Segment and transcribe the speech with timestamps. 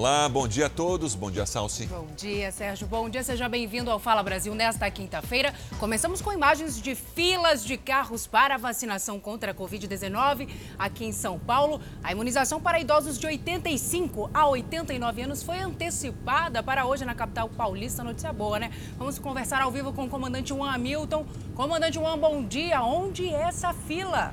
[0.00, 1.14] Olá, bom dia a todos.
[1.14, 1.84] Bom dia, Salsi.
[1.84, 2.86] Bom dia, Sérgio.
[2.86, 5.52] Bom dia, seja bem-vindo ao Fala Brasil nesta quinta-feira.
[5.78, 10.48] Começamos com imagens de filas de carros para vacinação contra a Covid-19
[10.78, 11.82] aqui em São Paulo.
[12.02, 17.50] A imunização para idosos de 85 a 89 anos foi antecipada para hoje na capital
[17.50, 18.02] paulista.
[18.02, 18.70] Notícia boa, né?
[18.96, 21.26] Vamos conversar ao vivo com o comandante Juan Hamilton.
[21.54, 22.82] Comandante Juan, bom dia.
[22.82, 24.32] Onde é essa fila?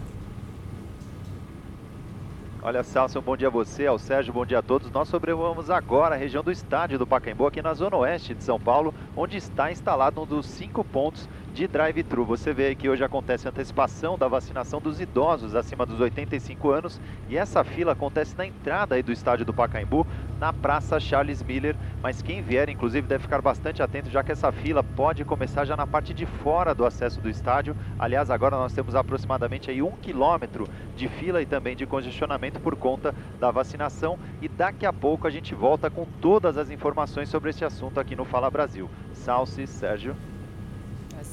[2.67, 2.83] Olha,
[3.17, 4.91] um bom dia a você, ao Sérgio, bom dia a todos.
[4.91, 8.59] Nós sobrevoamos agora a região do estádio do Pacaembu, aqui na zona oeste de São
[8.59, 12.23] Paulo, onde está instalado um dos cinco pontos de drive-thru.
[12.23, 17.01] Você vê que hoje acontece a antecipação da vacinação dos idosos acima dos 85 anos
[17.27, 20.05] e essa fila acontece na entrada aí do estádio do Pacaembu,
[20.39, 21.75] na Praça Charles Miller.
[21.99, 25.75] Mas quem vier, inclusive, deve ficar bastante atento, já que essa fila pode começar já
[25.75, 27.75] na parte de fora do acesso do estádio.
[27.97, 32.75] Aliás, agora nós temos aproximadamente aí um quilômetro de fila e também de congestionamento por
[32.75, 34.19] conta da vacinação.
[34.43, 38.15] E daqui a pouco a gente volta com todas as informações sobre esse assunto aqui
[38.15, 38.87] no Fala Brasil.
[39.11, 40.15] Salce, Sérgio.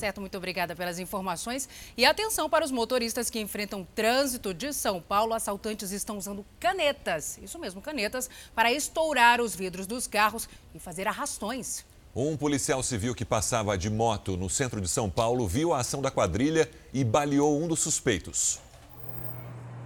[0.04, 1.66] Certo, muito obrigada pelas informações.
[1.96, 5.32] E atenção para os motoristas que enfrentam trânsito de São Paulo.
[5.32, 11.08] Assaltantes estão usando canetas, isso mesmo, canetas, para estourar os vidros dos carros e fazer
[11.08, 11.86] arrastões.
[12.14, 16.02] Um policial civil que passava de moto no centro de São Paulo viu a ação
[16.02, 18.60] da quadrilha e baleou um dos suspeitos.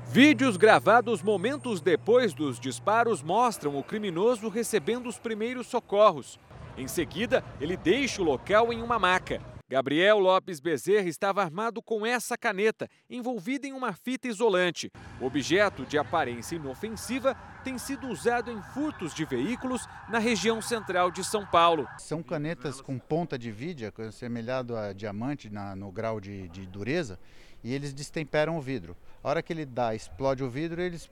[0.09, 6.41] Vídeos gravados momentos depois dos disparos mostram o criminoso recebendo os primeiros socorros.
[6.77, 9.58] Em seguida, ele deixa o local em uma maca.
[9.71, 14.91] Gabriel Lopes Bezerra estava armado com essa caneta, envolvida em uma fita isolante.
[15.21, 21.11] O objeto, de aparência inofensiva, tem sido usado em furtos de veículos na região central
[21.11, 21.87] de São Paulo.
[21.99, 27.19] São canetas com ponta de vidia, semelhado a diamante na, no grau de, de dureza,
[27.63, 28.97] e eles destemperam o vidro.
[29.23, 31.11] A hora que ele dá, explode o vidro, eles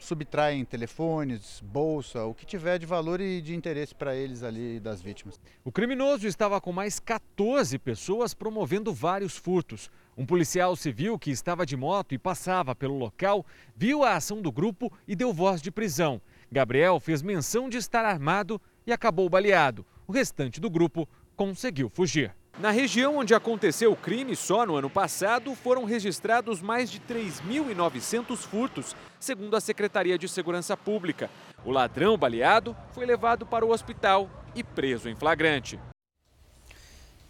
[0.00, 5.00] subtraem telefones, bolsa, o que tiver de valor e de interesse para eles ali das
[5.00, 5.38] vítimas.
[5.64, 9.90] O criminoso estava com mais 14 pessoas promovendo vários furtos.
[10.16, 13.44] Um policial civil que estava de moto e passava pelo local
[13.76, 16.20] viu a ação do grupo e deu voz de prisão.
[16.50, 19.86] Gabriel fez menção de estar armado e acabou baleado.
[20.06, 22.34] O restante do grupo conseguiu fugir.
[22.58, 28.36] Na região onde aconteceu o crime, só no ano passado, foram registrados mais de 3.900
[28.36, 31.30] furtos, segundo a Secretaria de Segurança Pública.
[31.64, 35.78] O ladrão baleado foi levado para o hospital e preso em flagrante.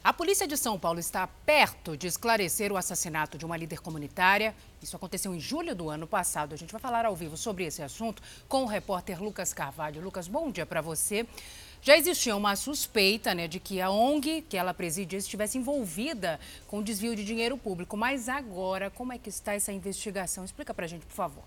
[0.02, 4.54] A polícia de São Paulo está perto de esclarecer o assassinato de uma líder comunitária.
[4.82, 6.54] Isso aconteceu em julho do ano passado.
[6.54, 10.00] A gente vai falar ao vivo sobre esse assunto com o repórter Lucas Carvalho.
[10.00, 11.26] Lucas, bom dia para você.
[11.82, 16.82] Já existia uma suspeita né, de que a ONG que ela presidia estivesse envolvida com
[16.82, 17.96] desvio de dinheiro público.
[17.96, 20.44] Mas agora, como é que está essa investigação?
[20.44, 21.44] Explica para a gente, por favor.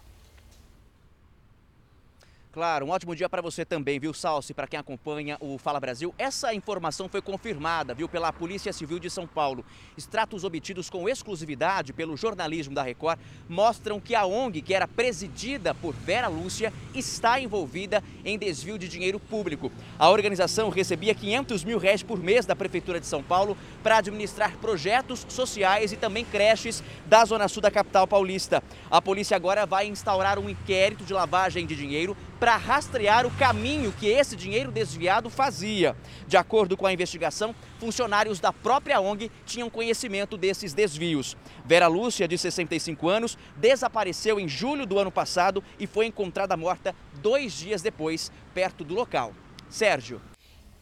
[2.53, 6.13] Claro, um ótimo dia para você também, viu, Salsi, para quem acompanha o Fala Brasil.
[6.19, 9.65] Essa informação foi confirmada, viu, pela Polícia Civil de São Paulo.
[9.97, 13.17] Extratos obtidos com exclusividade pelo jornalismo da Record
[13.49, 18.87] mostram que a ONG, que era presidida por Vera Lúcia, está envolvida em desvio de
[18.87, 19.71] dinheiro público.
[19.97, 24.55] A organização recebia 500 mil reais por mês da Prefeitura de São Paulo para administrar
[24.57, 28.61] projetos sociais e também creches da Zona Sul da capital paulista.
[28.91, 33.93] A polícia agora vai instaurar um inquérito de lavagem de dinheiro para rastrear o caminho
[33.93, 35.95] que esse dinheiro desviado fazia.
[36.27, 41.37] De acordo com a investigação, funcionários da própria ONG tinham conhecimento desses desvios.
[41.63, 46.93] Vera Lúcia, de 65 anos, desapareceu em julho do ano passado e foi encontrada morta
[47.21, 49.31] dois dias depois, perto do local.
[49.69, 50.21] Sérgio.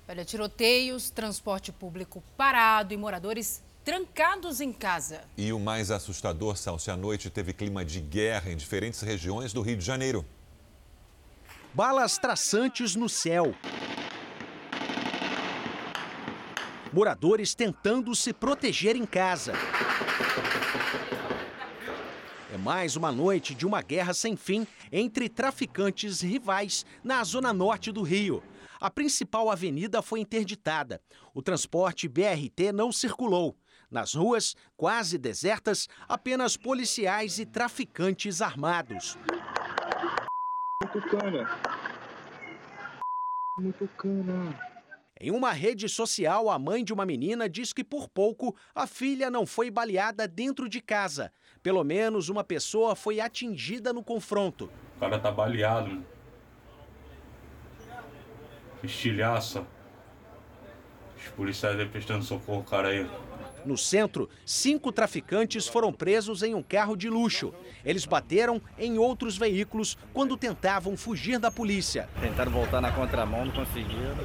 [0.09, 5.21] Olha, tiroteios, transporte público parado e moradores trancados em casa.
[5.37, 9.61] E o mais assustador, Salsi, à noite teve clima de guerra em diferentes regiões do
[9.61, 10.25] Rio de Janeiro
[11.73, 13.55] balas traçantes no céu.
[16.91, 19.53] Moradores tentando se proteger em casa.
[22.53, 27.91] É mais uma noite de uma guerra sem fim entre traficantes rivais na zona norte
[27.91, 28.43] do Rio.
[28.79, 31.01] A principal avenida foi interditada.
[31.33, 33.55] O transporte BRT não circulou.
[33.89, 39.17] Nas ruas, quase desertas, apenas policiais e traficantes armados
[40.93, 41.49] muito cana.
[43.57, 44.71] Muito cana.
[45.19, 49.29] Em uma rede social, a mãe de uma menina diz que por pouco a filha
[49.29, 51.31] não foi baleada dentro de casa.
[51.61, 54.69] Pelo menos uma pessoa foi atingida no confronto.
[54.97, 56.03] O cara tá baleado.
[58.83, 59.65] Estilhaça.
[61.15, 63.07] Os policiais aí prestando socorro, cara aí.
[63.65, 67.53] No centro, cinco traficantes foram presos em um carro de luxo.
[67.85, 72.09] Eles bateram em outros veículos quando tentavam fugir da polícia.
[72.19, 74.17] Tentaram voltar na contramão, não conseguiram.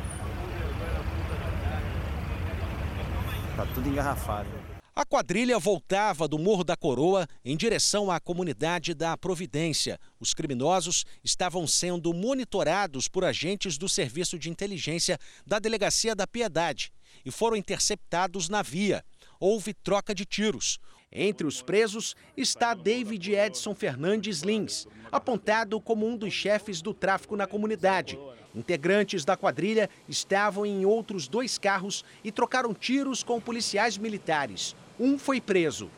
[3.57, 4.49] Tá tudo engarrafado.
[4.95, 10.01] A quadrilha voltava do Morro da Coroa em direção à comunidade da Providência.
[10.19, 16.91] Os criminosos estavam sendo monitorados por agentes do Serviço de Inteligência da Delegacia da Piedade
[17.27, 19.05] e foram interceptados na via.
[19.39, 20.79] Houve troca de tiros.
[21.11, 27.37] Entre os presos está David Edson Fernandes Lins, apontado como um dos chefes do tráfico
[27.37, 28.19] na comunidade.
[28.55, 34.75] Integrantes da quadrilha estavam em outros dois carros e trocaram tiros com policiais militares.
[34.99, 35.91] Um foi preso.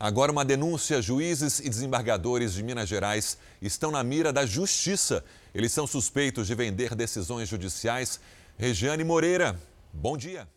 [0.00, 5.24] Agora, uma denúncia: juízes e desembargadores de Minas Gerais estão na mira da justiça.
[5.54, 8.20] Eles são suspeitos de vender decisões judiciais.
[8.58, 9.58] Regiane Moreira,
[9.92, 10.48] bom dia.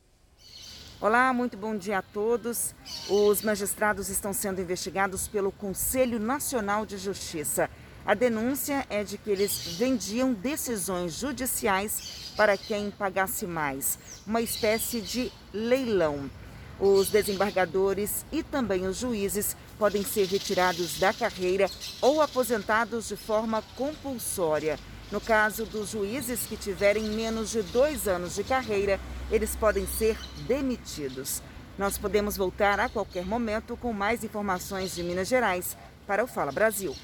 [0.99, 2.73] Olá, muito bom dia a todos.
[3.07, 7.69] Os magistrados estão sendo investigados pelo Conselho Nacional de Justiça.
[8.03, 14.99] A denúncia é de que eles vendiam decisões judiciais para quem pagasse mais, uma espécie
[14.99, 16.31] de leilão.
[16.79, 21.69] Os desembargadores e também os juízes podem ser retirados da carreira
[22.01, 24.79] ou aposentados de forma compulsória.
[25.11, 28.99] No caso dos juízes que tiverem menos de dois anos de carreira,
[29.31, 31.41] eles podem ser demitidos.
[31.77, 35.77] Nós podemos voltar a qualquer momento com mais informações de Minas Gerais
[36.07, 36.95] para o Fala Brasil.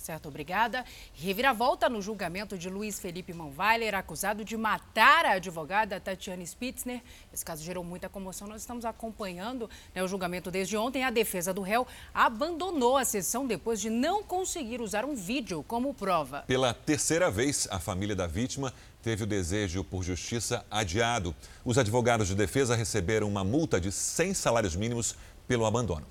[0.00, 0.84] Certo, obrigada.
[1.12, 7.02] Reviravolta no julgamento de Luiz Felipe Manweiler, acusado de matar a advogada Tatiane Spitzner.
[7.32, 8.48] Esse caso gerou muita comoção.
[8.48, 11.04] Nós estamos acompanhando né, o julgamento desde ontem.
[11.04, 15.92] A defesa do réu abandonou a sessão depois de não conseguir usar um vídeo como
[15.92, 16.44] prova.
[16.46, 21.34] Pela terceira vez, a família da vítima teve o desejo por justiça adiado.
[21.64, 25.16] Os advogados de defesa receberam uma multa de 100 salários mínimos
[25.46, 26.06] pelo abandono.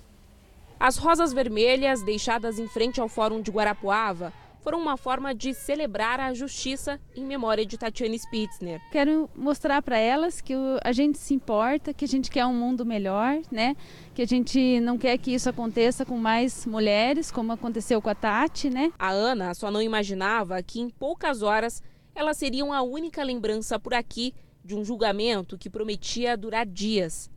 [0.80, 4.32] As rosas vermelhas deixadas em frente ao Fórum de Guarapuava
[4.62, 8.82] foram uma forma de celebrar a justiça em memória de Tatiane Spitzner.
[8.92, 10.54] Quero mostrar para elas que
[10.84, 13.76] a gente se importa, que a gente quer um mundo melhor, né?
[14.14, 18.16] Que a gente não quer que isso aconteça com mais mulheres, como aconteceu com a
[18.16, 18.92] Tati, né?
[19.00, 21.82] A Ana só não imaginava que em poucas horas
[22.20, 27.32] elas seriam a única lembrança por aqui de um julgamento que prometia durar dias.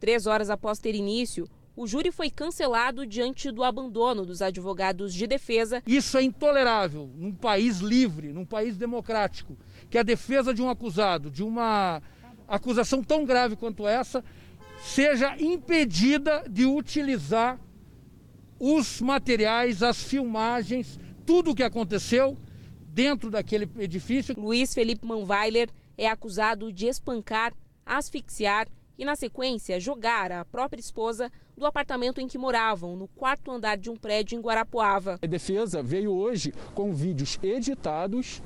[0.00, 1.46] Três horas após ter início,
[1.76, 5.82] o júri foi cancelado diante do abandono dos advogados de defesa.
[5.86, 9.54] Isso é intolerável num país livre, num país democrático,
[9.90, 12.00] que a defesa de um acusado, de uma
[12.48, 14.24] acusação tão grave quanto essa,
[14.82, 17.60] seja impedida de utilizar
[18.58, 22.38] os materiais, as filmagens, tudo o que aconteceu
[22.92, 24.34] dentro daquele edifício.
[24.38, 27.54] Luiz Felipe Manweiler é acusado de espancar,
[27.86, 28.68] asfixiar
[28.98, 33.76] e, na sequência, jogar a própria esposa do apartamento em que moravam, no quarto andar
[33.76, 35.18] de um prédio em Guarapuava.
[35.22, 38.42] A defesa veio hoje com vídeos editados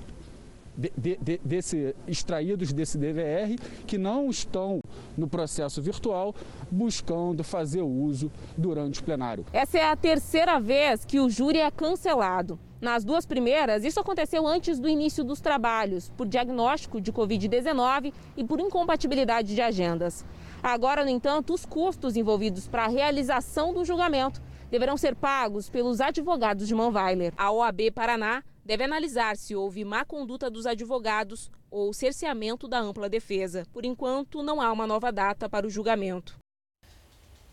[0.77, 3.57] de, de, de, desse, extraídos desse DVR
[3.87, 4.81] que não estão
[5.17, 6.35] no processo virtual
[6.71, 9.45] buscando fazer uso durante o plenário.
[9.53, 12.59] Essa é a terceira vez que o júri é cancelado.
[12.81, 18.45] Nas duas primeiras, isso aconteceu antes do início dos trabalhos, por diagnóstico de Covid-19 e
[18.45, 20.27] por incompatibilidade de agendas.
[20.63, 26.01] Agora, no entanto, os custos envolvidos para a realização do julgamento deverão ser pagos pelos
[26.01, 27.33] advogados de Manweiler.
[27.37, 33.09] A OAB Paraná deve analisar se houve má conduta dos advogados ou cerceamento da ampla
[33.09, 33.65] defesa.
[33.73, 36.37] Por enquanto, não há uma nova data para o julgamento.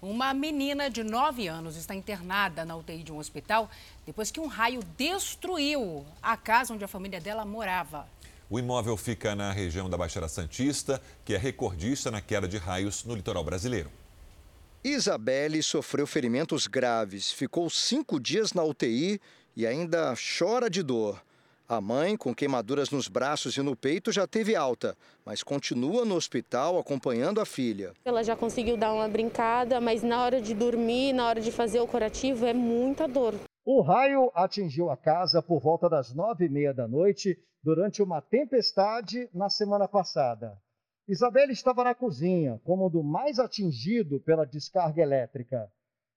[0.01, 3.70] Uma menina de 9 anos está internada na UTI de um hospital
[4.05, 8.08] depois que um raio destruiu a casa onde a família dela morava.
[8.50, 13.05] O imóvel fica na região da Baixada Santista, que é recordista na queda de raios
[13.05, 13.89] no litoral brasileiro.
[14.84, 19.22] Isabelle sofreu ferimentos graves, ficou cinco dias na UTI
[19.55, 21.22] e ainda chora de dor.
[21.67, 26.15] A mãe, com queimaduras nos braços e no peito, já teve alta, mas continua no
[26.15, 27.93] hospital acompanhando a filha.
[28.03, 31.79] Ela já conseguiu dar uma brincada, mas na hora de dormir, na hora de fazer
[31.79, 33.33] o curativo, é muita dor.
[33.65, 38.22] O raio atingiu a casa por volta das nove e meia da noite durante uma
[38.22, 40.57] tempestade na semana passada.
[41.07, 45.72] Isabelle estava na cozinha, cômodo mais atingido pela descarga elétrica.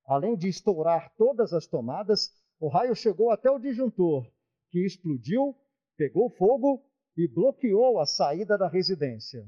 [0.06, 4.26] Além de estourar todas as tomadas, o raio chegou até o disjuntor,
[4.70, 5.54] que explodiu,
[5.96, 6.82] pegou fogo
[7.16, 9.46] e bloqueou a saída da residência.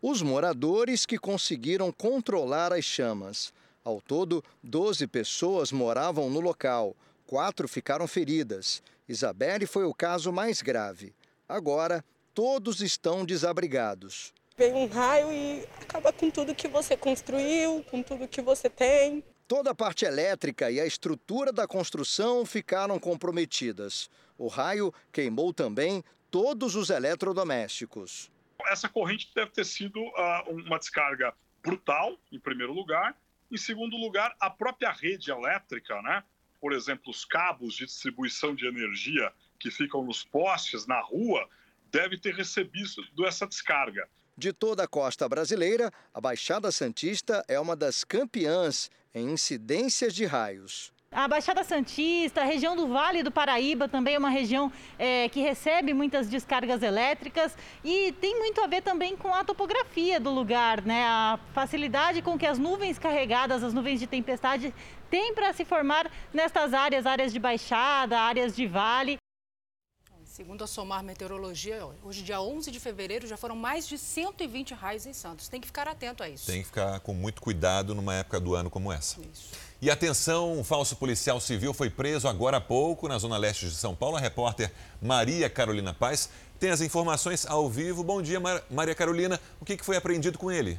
[0.00, 3.52] Os moradores que conseguiram controlar as chamas.
[3.84, 6.94] Ao todo, 12 pessoas moravam no local,
[7.26, 8.82] quatro ficaram feridas.
[9.08, 11.14] Isabelle foi o caso mais grave.
[11.48, 14.32] Agora, todos estão desabrigados.
[14.56, 19.24] Vem um raio e acaba com tudo que você construiu, com tudo que você tem.
[19.48, 24.10] Toda a parte elétrica e a estrutura da construção ficaram comprometidas.
[24.36, 28.30] O raio queimou também todos os eletrodomésticos.
[28.66, 33.16] Essa corrente deve ter sido uh, uma descarga brutal, em primeiro lugar.
[33.50, 36.22] Em segundo lugar, a própria rede elétrica, né?
[36.60, 41.48] Por exemplo, os cabos de distribuição de energia que ficam nos postes, na rua,
[41.90, 44.06] deve ter recebido essa descarga.
[44.38, 50.24] De toda a costa brasileira, a Baixada Santista é uma das campeãs em incidências de
[50.26, 50.92] raios.
[51.10, 55.40] A Baixada Santista, a região do Vale do Paraíba também é uma região é, que
[55.40, 60.82] recebe muitas descargas elétricas e tem muito a ver também com a topografia do lugar,
[60.82, 61.04] né?
[61.04, 64.72] A facilidade com que as nuvens carregadas, as nuvens de tempestade,
[65.10, 69.18] têm para se formar nestas áreas, áreas de baixada, áreas de vale.
[70.38, 75.04] Segundo a Somar Meteorologia, hoje, dia 11 de fevereiro, já foram mais de 120 raios
[75.04, 75.48] em Santos.
[75.48, 76.46] Tem que ficar atento a isso.
[76.46, 79.20] Tem que ficar com muito cuidado numa época do ano como essa.
[79.20, 79.50] Isso.
[79.82, 83.74] E atenção, um falso policial civil foi preso agora há pouco na zona leste de
[83.74, 84.16] São Paulo.
[84.16, 84.70] A repórter
[85.02, 86.30] Maria Carolina Paz
[86.60, 88.04] tem as informações ao vivo.
[88.04, 88.38] Bom dia,
[88.70, 89.40] Maria Carolina.
[89.60, 90.78] O que foi apreendido com ele?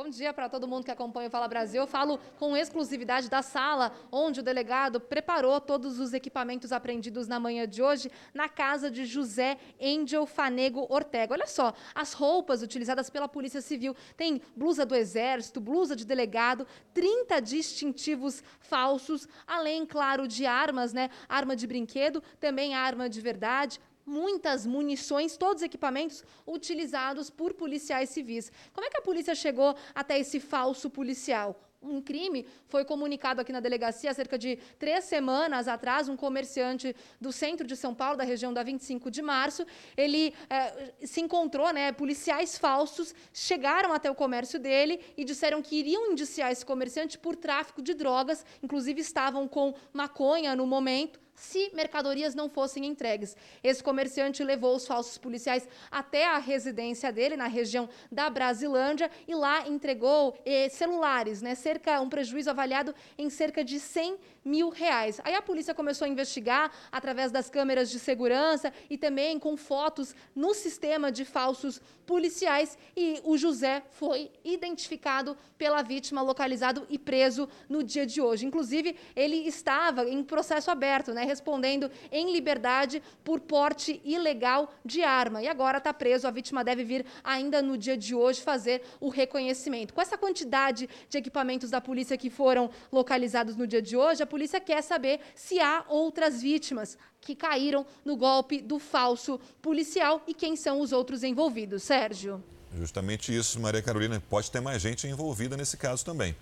[0.00, 1.82] Bom dia para todo mundo que acompanha o Fala Brasil.
[1.82, 7.40] Eu falo com exclusividade da sala onde o delegado preparou todos os equipamentos apreendidos na
[7.40, 11.34] manhã de hoje na casa de José Angel Fanego Ortega.
[11.34, 13.96] Olha só, as roupas utilizadas pela Polícia Civil.
[14.16, 16.64] Tem blusa do Exército, blusa de delegado,
[16.94, 21.10] 30 distintivos falsos, além, claro, de armas, né?
[21.28, 28.10] Arma de brinquedo, também arma de verdade, muitas munições, todos os equipamentos utilizados por policiais
[28.10, 28.50] civis.
[28.72, 31.60] Como é que a polícia chegou até esse falso policial?
[31.80, 36.08] um crime foi comunicado aqui na delegacia cerca de três semanas atrás.
[36.08, 39.64] Um comerciante do centro de São Paulo, da região da 25 de março,
[39.96, 41.92] ele é, se encontrou, né?
[41.92, 47.36] Policiais falsos chegaram até o comércio dele e disseram que iriam indiciar esse comerciante por
[47.36, 48.44] tráfico de drogas.
[48.62, 53.36] Inclusive estavam com maconha no momento se mercadorias não fossem entregues.
[53.62, 59.34] Esse comerciante levou os falsos policiais até a residência dele, na região da Brasilândia, e
[59.34, 65.20] lá entregou eh, celulares, né, cerca, um prejuízo avaliado em cerca de 100 mil reais.
[65.24, 70.14] Aí a polícia começou a investigar através das câmeras de segurança e também com fotos
[70.34, 77.46] no sistema de falsos policiais e o José foi identificado pela vítima, localizado e preso
[77.68, 78.46] no dia de hoje.
[78.46, 85.42] Inclusive, ele estava em processo aberto, né, respondendo em liberdade por porte ilegal de arma.
[85.42, 86.26] E agora está preso.
[86.26, 89.94] A vítima deve vir ainda no dia de hoje fazer o reconhecimento.
[89.94, 94.26] Com essa quantidade de equipamentos da polícia que foram localizados no dia de hoje, a
[94.26, 100.34] polícia quer saber se há outras vítimas que caíram no golpe do falso policial e
[100.34, 101.82] quem são os outros envolvidos.
[101.82, 102.42] Sérgio.
[102.76, 104.22] Justamente isso, Maria Carolina.
[104.28, 106.34] Pode ter mais gente envolvida nesse caso também.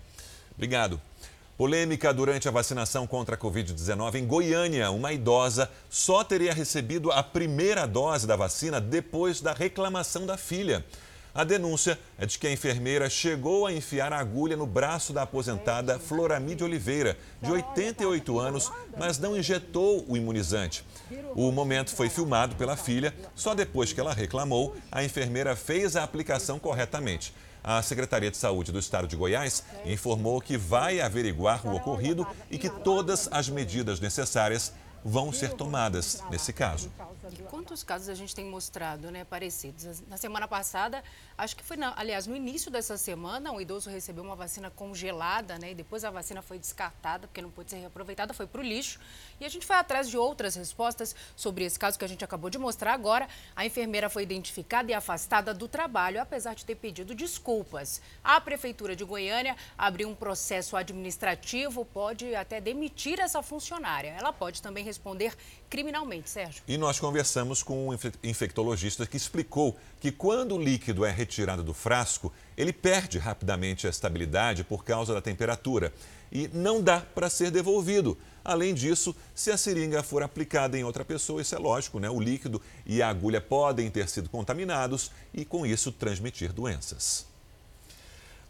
[0.55, 0.99] Obrigado.
[1.57, 4.91] Polêmica durante a vacinação contra a Covid-19 em Goiânia.
[4.91, 10.85] Uma idosa só teria recebido a primeira dose da vacina depois da reclamação da filha.
[11.33, 15.23] A denúncia é de que a enfermeira chegou a enfiar a agulha no braço da
[15.23, 20.85] aposentada Floramide Oliveira, de 88 anos, mas não injetou o imunizante.
[21.35, 23.13] O momento foi filmado pela filha.
[23.35, 27.33] Só depois que ela reclamou, a enfermeira fez a aplicação corretamente.
[27.67, 32.57] A Secretaria de Saúde do Estado de Goiás informou que vai averiguar o ocorrido e
[32.57, 34.71] que todas as medidas necessárias
[35.03, 36.89] vão ser tomadas nesse caso.
[37.29, 40.01] E quantos casos a gente tem mostrado, né, parecidos?
[40.07, 41.03] Na semana passada,
[41.37, 45.59] acho que foi, na, aliás, no início dessa semana, um idoso recebeu uma vacina congelada,
[45.59, 48.63] né, e depois a vacina foi descartada, porque não pôde ser reaproveitada, foi para o
[48.63, 48.99] lixo.
[49.39, 52.49] E a gente foi atrás de outras respostas sobre esse caso que a gente acabou
[52.49, 53.27] de mostrar agora.
[53.55, 58.01] A enfermeira foi identificada e afastada do trabalho, apesar de ter pedido desculpas.
[58.23, 64.15] A Prefeitura de Goiânia abriu um processo administrativo, pode até demitir essa funcionária.
[64.17, 65.35] Ela pode também responder
[65.69, 66.63] criminalmente, Sérgio.
[66.67, 71.73] E nós conversamos com um infectologista que explicou que quando o líquido é retirado do
[71.73, 75.93] frasco, ele perde rapidamente a estabilidade por causa da temperatura
[76.31, 78.17] e não dá para ser devolvido.
[78.43, 82.09] Além disso, se a seringa for aplicada em outra pessoa, isso é lógico, né?
[82.09, 87.26] O líquido e a agulha podem ter sido contaminados e, com isso, transmitir doenças.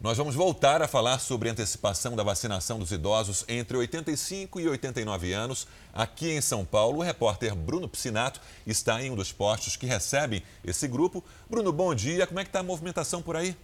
[0.00, 5.32] Nós vamos voltar a falar sobre antecipação da vacinação dos idosos entre 85 e 89
[5.32, 5.66] anos.
[5.92, 10.40] Aqui em São Paulo, o repórter Bruno Piscinato está em um dos postos que recebem
[10.64, 11.24] esse grupo.
[11.50, 12.28] Bruno, bom dia.
[12.28, 13.56] Como é que está a movimentação por aí?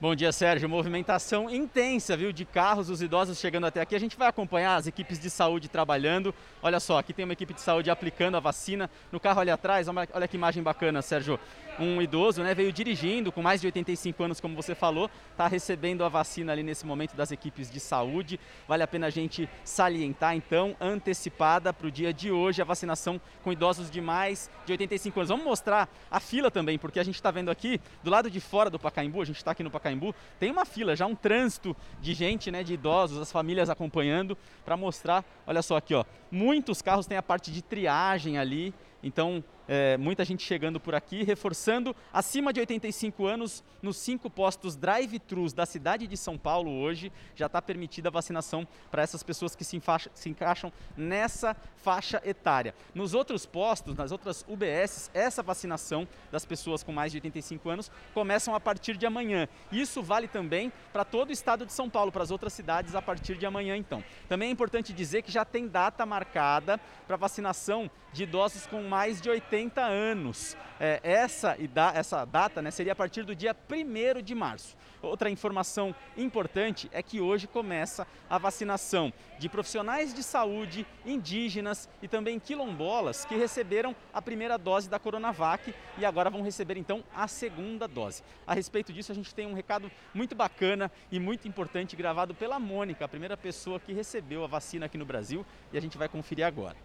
[0.00, 0.68] Bom dia, Sérgio.
[0.68, 3.96] Movimentação intensa, viu, de carros, os idosos chegando até aqui.
[3.96, 6.34] A gente vai acompanhar as equipes de saúde trabalhando.
[6.62, 8.90] Olha só, aqui tem uma equipe de saúde aplicando a vacina.
[9.10, 11.40] No carro ali atrás, olha que imagem bacana, Sérgio.
[11.78, 16.04] Um idoso, né, veio dirigindo com mais de 85 anos, como você falou, está recebendo
[16.04, 18.38] a vacina ali nesse momento das equipes de saúde.
[18.68, 23.20] Vale a pena a gente salientar, então, antecipada para o dia de hoje, a vacinação
[23.42, 25.28] com idosos de mais de 85 anos.
[25.30, 28.70] Vamos mostrar a fila também, porque a gente está vendo aqui, do lado de fora
[28.70, 32.14] do Pacaembu, a gente está aqui no Pacaembu, tem uma fila, já um trânsito de
[32.14, 37.06] gente, né, de idosos, as famílias acompanhando para mostrar, olha só aqui, ó, muitos carros
[37.06, 42.52] têm a parte de triagem ali, então é, muita gente chegando por aqui, reforçando acima
[42.52, 47.60] de 85 anos nos cinco postos drive-thrus da cidade de São Paulo hoje já está
[47.60, 49.80] permitida a vacinação para essas pessoas que se,
[50.14, 52.74] se, encaixam nessa faixa etária.
[52.94, 57.90] Nos outros postos, nas outras UBS, essa vacinação das pessoas com mais de 85 anos
[58.12, 59.48] começam a partir de amanhã.
[59.70, 63.02] Isso vale também para todo o estado de São Paulo, para as outras cidades a
[63.02, 64.02] partir de amanhã então.
[64.28, 69.20] Também é importante dizer que já tem data marcada para vacinação de idosos com mais
[69.20, 70.56] de 80 80 anos.
[70.80, 71.56] É, essa,
[71.94, 74.76] essa data né, seria a partir do dia 1 de março.
[75.00, 82.08] Outra informação importante é que hoje começa a vacinação de profissionais de saúde, indígenas e
[82.08, 87.28] também quilombolas que receberam a primeira dose da Coronavac e agora vão receber então a
[87.28, 88.22] segunda dose.
[88.46, 92.58] A respeito disso, a gente tem um recado muito bacana e muito importante gravado pela
[92.58, 96.08] Mônica, a primeira pessoa que recebeu a vacina aqui no Brasil, e a gente vai
[96.08, 96.76] conferir agora.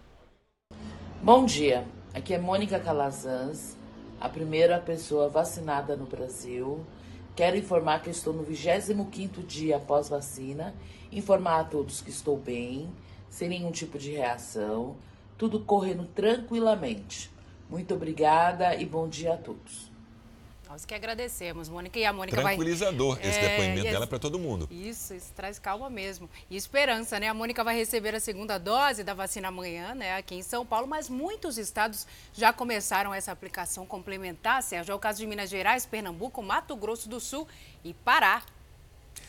[1.22, 3.76] Bom dia, aqui é Mônica Calazans,
[4.20, 6.84] a primeira pessoa vacinada no Brasil.
[7.36, 10.74] Quero informar que estou no 25º dia após vacina,
[11.12, 12.90] informar a todos que estou bem,
[13.28, 14.96] sem nenhum tipo de reação,
[15.38, 17.30] tudo correndo tranquilamente.
[17.68, 19.89] Muito obrigada e bom dia a todos.
[20.70, 21.98] Nós que agradecemos, Mônica.
[21.98, 23.28] E a Mônica Tranquilizador vai...
[23.28, 24.68] esse é, depoimento dela para todo mundo.
[24.70, 26.30] Isso, isso traz calma mesmo.
[26.48, 27.26] E esperança, né?
[27.26, 30.14] A Mônica vai receber a segunda dose da vacina amanhã, né?
[30.14, 34.92] Aqui em São Paulo, mas muitos estados já começaram essa aplicação complementar, Sérgio.
[34.92, 37.48] É o caso de Minas Gerais, Pernambuco, Mato Grosso do Sul
[37.82, 38.40] e Pará.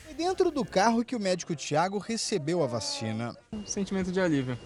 [0.05, 3.36] Foi dentro do carro que o médico Tiago recebeu a vacina.
[3.51, 4.60] Um sentimento de alívio.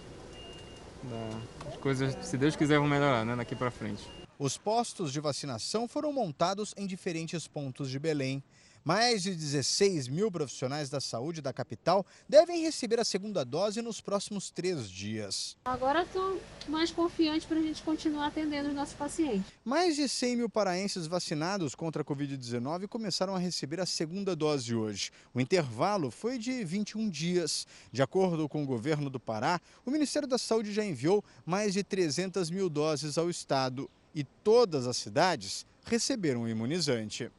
[1.66, 3.34] As coisas, se Deus quiser, vão melhorar, né?
[3.34, 4.15] Daqui para frente.
[4.38, 8.42] Os postos de vacinação foram montados em diferentes pontos de Belém.
[8.84, 14.02] Mais de 16 mil profissionais da saúde da capital devem receber a segunda dose nos
[14.02, 15.56] próximos três dias.
[15.64, 19.50] Agora estou mais confiante para a gente continuar atendendo os nossos pacientes.
[19.64, 24.74] Mais de 100 mil paraenses vacinados contra a Covid-19 começaram a receber a segunda dose
[24.74, 25.10] hoje.
[25.32, 27.66] O intervalo foi de 21 dias.
[27.90, 31.82] De acordo com o governo do Pará, o Ministério da Saúde já enviou mais de
[31.82, 37.30] 300 mil doses ao estado e todas as cidades receberam o imunizante.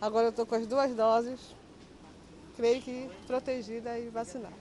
[0.00, 1.38] Agora eu estou com as duas doses,
[2.56, 4.56] creio que protegida e vacinada.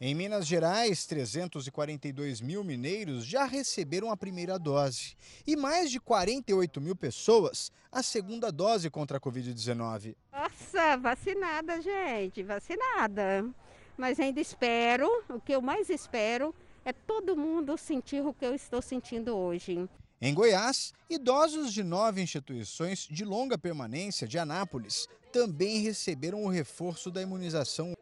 [0.00, 6.80] Em Minas Gerais, 342 mil mineiros já receberam a primeira dose e mais de 48
[6.80, 10.16] mil pessoas a segunda dose contra a Covid-19.
[10.32, 13.48] Nossa, vacinada, gente, vacinada.
[13.96, 16.52] Mas ainda espero, o que eu mais espero
[16.84, 19.88] é todo mundo sentir o que eu estou sentindo hoje.
[20.24, 27.10] Em Goiás, idosos de nove instituições de longa permanência de Anápolis também receberam o reforço
[27.10, 27.92] da imunização.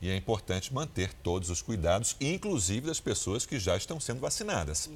[0.00, 4.88] E é importante manter todos os cuidados, inclusive das pessoas que já estão sendo vacinadas.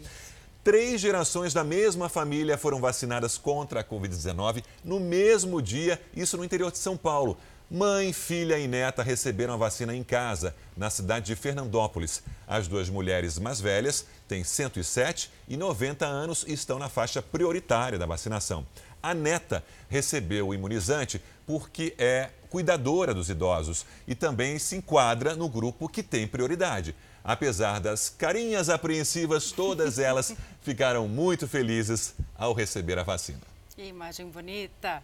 [0.64, 6.44] Três gerações da mesma família foram vacinadas contra a Covid-19 no mesmo dia, isso no
[6.46, 7.36] interior de São Paulo.
[7.70, 12.22] Mãe, filha e neta receberam a vacina em casa, na cidade de Fernandópolis.
[12.46, 17.98] As duas mulheres mais velhas têm 107 e 90 anos e estão na faixa prioritária
[17.98, 18.66] da vacinação.
[19.02, 25.48] A neta recebeu o imunizante porque é cuidadora dos idosos e também se enquadra no
[25.48, 26.94] grupo que tem prioridade.
[27.24, 33.40] Apesar das carinhas apreensivas, todas elas ficaram muito felizes ao receber a vacina.
[33.74, 35.02] Que imagem bonita!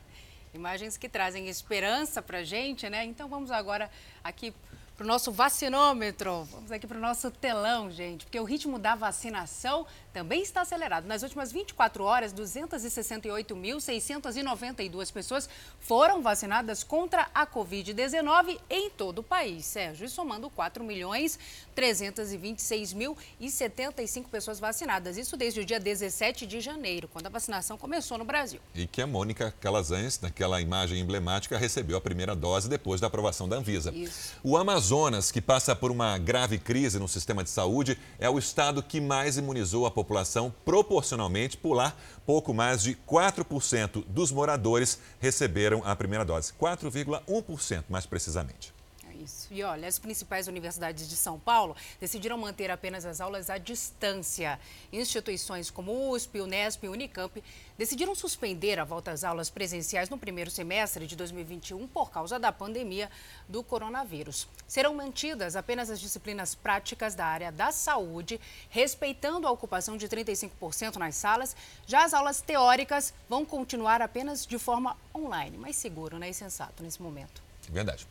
[0.53, 3.05] Imagens que trazem esperança para a gente, né?
[3.05, 3.91] Então vamos agora
[4.23, 4.53] aqui
[4.97, 6.45] para o nosso vacinômetro.
[6.51, 11.07] Vamos aqui para o nosso telão, gente, porque o ritmo da vacinação também está acelerado.
[11.07, 19.65] Nas últimas 24 horas, 268.692 pessoas foram vacinadas contra a Covid-19 em todo o país,
[19.67, 20.07] Sérgio.
[20.07, 21.39] E somando 4 milhões
[21.77, 25.17] 326.075 pessoas vacinadas.
[25.17, 28.61] Isso desde o dia 17 de janeiro, quando a vacinação começou no Brasil.
[28.75, 33.49] E que a Mônica Calazans, naquela imagem emblemática, recebeu a primeira dose depois da aprovação
[33.49, 33.91] da Anvisa.
[33.95, 34.35] Isso.
[34.43, 38.83] O Amazonas, que passa por uma grave crise no sistema de saúde, é o estado
[38.83, 45.83] que mais imunizou a população população proporcionalmente pular, pouco mais de 4% dos moradores receberam
[45.85, 46.53] a primeira dose.
[46.55, 48.80] 4,1% mais precisamente.
[49.23, 49.49] Isso.
[49.51, 54.59] E olha, as principais universidades de São Paulo decidiram manter apenas as aulas à distância.
[54.91, 57.45] Instituições como USP, Unesp e Unicamp
[57.77, 62.51] decidiram suspender a volta às aulas presenciais no primeiro semestre de 2021 por causa da
[62.51, 63.11] pandemia
[63.47, 64.49] do coronavírus.
[64.67, 70.97] Serão mantidas apenas as disciplinas práticas da área da saúde, respeitando a ocupação de 35%
[70.97, 71.55] nas salas.
[71.87, 76.83] Já as aulas teóricas vão continuar apenas de forma online, mais seguro né, e sensato
[76.83, 77.43] nesse momento.
[77.69, 78.07] Verdade.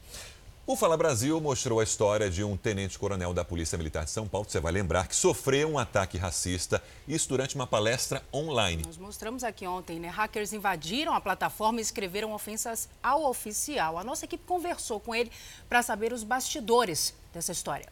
[0.72, 4.48] O Fala Brasil mostrou a história de um tenente-coronel da Polícia Militar de São Paulo,
[4.48, 8.84] você vai lembrar, que sofreu um ataque racista, isso durante uma palestra online.
[8.86, 10.10] Nós mostramos aqui ontem, né?
[10.10, 13.98] Hackers invadiram a plataforma e escreveram ofensas ao oficial.
[13.98, 15.32] A nossa equipe conversou com ele
[15.68, 17.92] para saber os bastidores dessa história.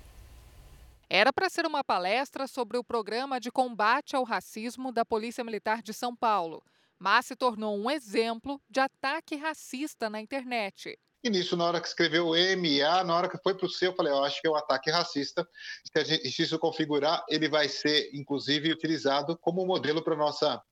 [1.09, 5.81] Era para ser uma palestra sobre o programa de combate ao racismo da Polícia Militar
[5.81, 6.61] de São Paulo,
[6.99, 10.95] mas se tornou um exemplo de ataque racista na internet.
[11.27, 13.95] E nisso, na hora que escreveu MA, na hora que foi para o seu, eu
[13.97, 15.45] falei, eu acho que é um ataque racista.
[15.83, 20.63] Se, gente, se isso configurar, ele vai ser, inclusive, utilizado como modelo para a nossa,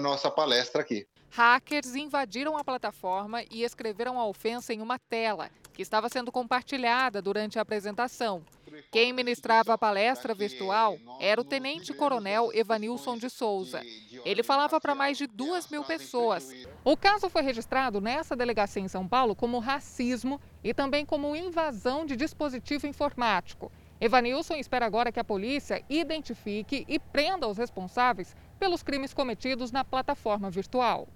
[0.00, 1.06] nossa palestra aqui.
[1.28, 7.20] Hackers invadiram a plataforma e escreveram a ofensa em uma tela, que estava sendo compartilhada
[7.20, 8.42] durante a apresentação.
[8.90, 13.82] Quem ministrava a palestra virtual era o tenente-coronel Evanilson de Souza.
[14.24, 16.50] Ele falava para mais de duas mil pessoas.
[16.84, 22.04] O caso foi registrado nessa delegacia em São Paulo como racismo e também como invasão
[22.04, 23.70] de dispositivo informático.
[24.00, 29.84] Evanilson espera agora que a polícia identifique e prenda os responsáveis pelos crimes cometidos na
[29.84, 31.08] plataforma virtual.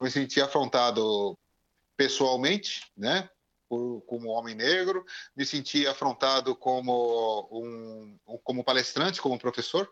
[0.00, 1.34] Me senti afrontado
[1.96, 3.28] pessoalmente, né?
[3.68, 5.04] Por, como homem negro,
[5.36, 9.90] me senti afrontado como um como palestrante, como professor,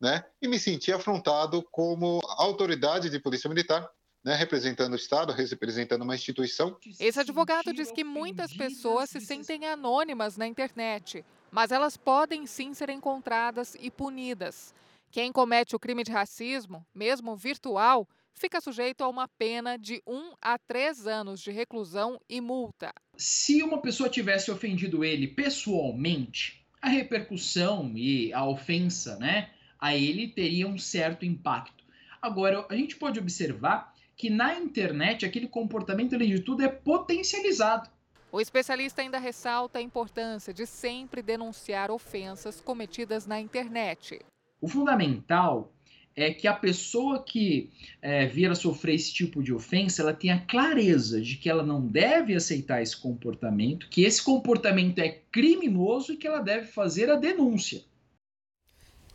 [0.00, 0.24] né?
[0.40, 3.88] E me senti afrontado como autoridade de polícia militar,
[4.24, 6.76] né, representando o Estado, representando uma instituição.
[6.98, 12.74] Esse advogado diz que muitas pessoas se sentem anônimas na internet, mas elas podem sim
[12.74, 14.74] ser encontradas e punidas.
[15.12, 18.06] Quem comete o crime de racismo, mesmo virtual,
[18.38, 22.92] fica sujeito a uma pena de um a três anos de reclusão e multa.
[23.16, 30.28] Se uma pessoa tivesse ofendido ele pessoalmente, a repercussão e a ofensa né, a ele
[30.28, 31.84] teria um certo impacto.
[32.20, 37.90] Agora, a gente pode observar que na internet aquele comportamento, além de tudo, é potencializado.
[38.32, 44.20] O especialista ainda ressalta a importância de sempre denunciar ofensas cometidas na internet.
[44.60, 45.72] O fundamental
[46.16, 51.36] é que a pessoa que é, sofrer esse tipo de ofensa, ela tenha clareza de
[51.36, 56.40] que ela não deve aceitar esse comportamento, que esse comportamento é criminoso e que ela
[56.40, 57.84] deve fazer a denúncia.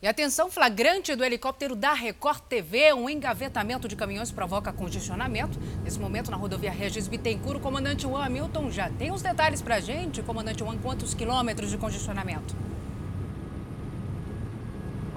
[0.00, 5.58] E atenção flagrante do helicóptero da Record TV, um engavetamento de caminhões provoca congestionamento.
[5.84, 9.76] Nesse momento, na rodovia Regis Bittencourt, o comandante Juan Hamilton já tem os detalhes para
[9.76, 10.20] a gente.
[10.22, 12.52] Comandante Juan, quantos quilômetros de congestionamento?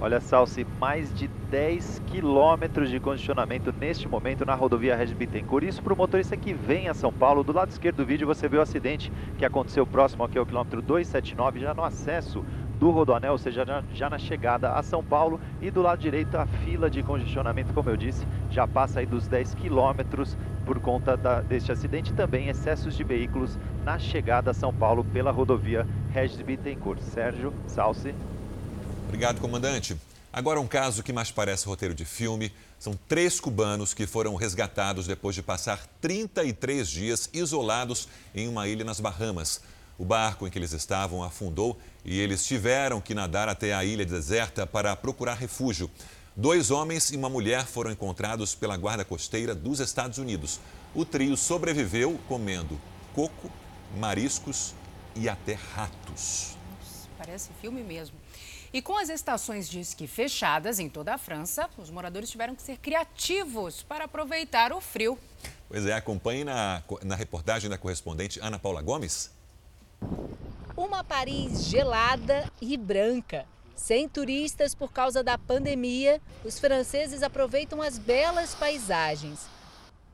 [0.05, 5.65] Olha, Salsi, mais de 10 quilômetros de condicionamento neste momento na rodovia Regis Bittencourt.
[5.65, 7.43] Isso para o motorista que vem a São Paulo.
[7.43, 10.79] Do lado esquerdo do vídeo você vê o acidente que aconteceu próximo aqui ao quilômetro
[10.79, 12.45] 279, já no acesso
[12.79, 13.65] do Rodoanel, ou seja,
[13.95, 15.41] já, na chegada a São Paulo.
[15.59, 19.27] E do lado direito a fila de congestionamento, como eu disse, já passa aí dos
[19.27, 20.37] 10 quilômetros
[20.67, 22.13] por conta da, deste acidente.
[22.13, 26.99] Também excessos de veículos na chegada a São Paulo pela rodovia Regis Bittencourt.
[26.99, 28.13] Sérgio Salsi.
[29.07, 29.95] Obrigado, comandante.
[30.33, 32.51] Agora um caso que mais parece roteiro de filme.
[32.77, 38.83] São três cubanos que foram resgatados depois de passar 33 dias isolados em uma ilha
[38.83, 39.61] nas Bahamas.
[39.97, 44.05] O barco em que eles estavam afundou e eles tiveram que nadar até a ilha
[44.05, 45.89] deserta para procurar refúgio.
[46.35, 50.59] Dois homens e uma mulher foram encontrados pela guarda costeira dos Estados Unidos.
[50.93, 52.77] O trio sobreviveu comendo
[53.13, 53.49] coco,
[53.97, 54.73] mariscos
[55.15, 56.57] e até ratos.
[57.17, 58.24] Parece filme mesmo.
[58.75, 62.61] E com as estações de esqui fechadas em toda a França, os moradores tiveram que
[62.61, 65.17] ser criativos para aproveitar o frio.
[65.69, 69.31] Pois é, acompanhe na, na reportagem da correspondente Ana Paula Gomes.
[70.75, 73.45] Uma Paris gelada e branca.
[73.77, 79.47] Sem turistas por causa da pandemia, os franceses aproveitam as belas paisagens.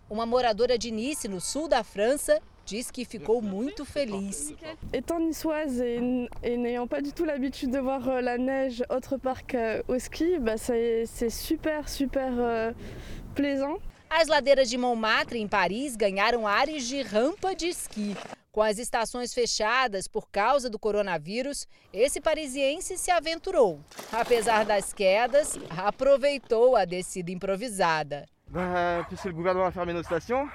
[0.07, 4.53] Uma moradora de Nice, no sul da França, diz que ficou muito feliz.
[4.93, 9.17] Étant niçoise et, et n'ayant pas du tout l'habitude de voir euh, la neige autre
[9.17, 12.71] part qu'au ski, bah c'est super, super euh,
[13.35, 13.77] plaisant.
[14.09, 18.15] As ladeiras de Montmartre, em Paris, ganharam ares de rampa de esqui.
[18.51, 23.79] Com as estações fechadas por causa do coronavírus, esse parisiense se aventurou.
[24.11, 28.25] Apesar das quedas, aproveitou a descida improvisada.
[28.49, 30.49] Bah, puisque le gouvernement a fermé nos stations,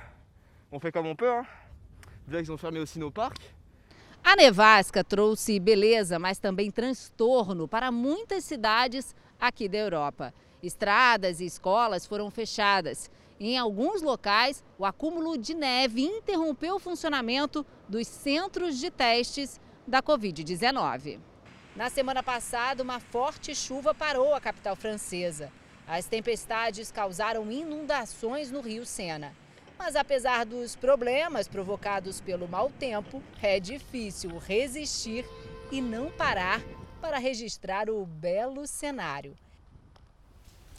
[0.70, 1.32] on fait comme on peut.
[1.32, 1.46] Hein.
[2.28, 3.40] Qu'ils ont fermé aussi nos parcs.
[4.24, 10.34] A nevasca trouxe beleza, mas também transtorno para muitas cidades aqui da Europa.
[10.60, 13.08] Estradas e escolas foram fechadas.
[13.38, 20.02] Em alguns locais, o acúmulo de neve interrompeu o funcionamento dos centros de testes da
[20.02, 21.20] Covid-19.
[21.76, 25.52] Na semana passada, uma forte chuva parou a capital francesa.
[25.86, 29.32] As tempestades causaram inundações no rio Sena.
[29.78, 35.24] Mas apesar dos problemas provocados pelo mau tempo, é difícil resistir
[35.70, 36.62] e não parar
[37.00, 39.36] para registrar o belo cenário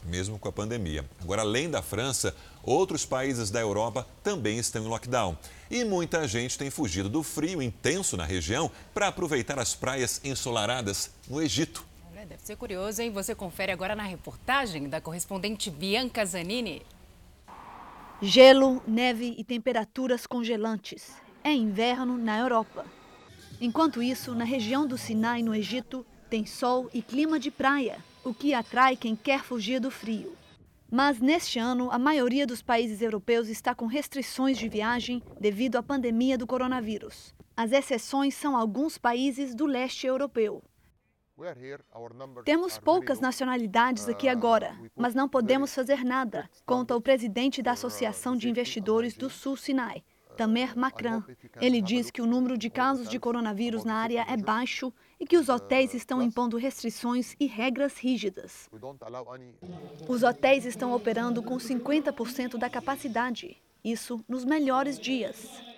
[0.04, 1.04] mesmo com a pandemia.
[1.20, 5.36] Agora, além da França, outros países da Europa também estão em lockdown.
[5.70, 11.10] E muita gente tem fugido do frio intenso na região para aproveitar as praias ensolaradas
[11.28, 11.86] no Egito.
[12.28, 13.10] Deve ser curioso, hein?
[13.12, 16.82] Você confere agora na reportagem da correspondente Bianca Zanini.
[18.20, 21.14] Gelo, neve e temperaturas congelantes.
[21.44, 22.84] É inverno na Europa.
[23.60, 28.34] Enquanto isso, na região do Sinai, no Egito, tem sol e clima de praia o
[28.34, 30.36] que atrai quem quer fugir do frio.
[30.90, 35.82] Mas neste ano, a maioria dos países europeus está com restrições de viagem devido à
[35.82, 37.32] pandemia do coronavírus.
[37.56, 40.60] As exceções são alguns países do leste europeu.
[42.44, 48.36] Temos poucas nacionalidades aqui agora, mas não podemos fazer nada, conta o presidente da Associação
[48.36, 50.02] de Investidores do Sul Sinai,
[50.36, 51.22] Tamer Makran.
[51.60, 55.36] Ele diz que o número de casos de coronavírus na área é baixo e que
[55.36, 58.68] os hotéis estão impondo restrições e regras rígidas.
[60.08, 65.77] Os hotéis estão operando com 50% da capacidade, isso nos melhores dias.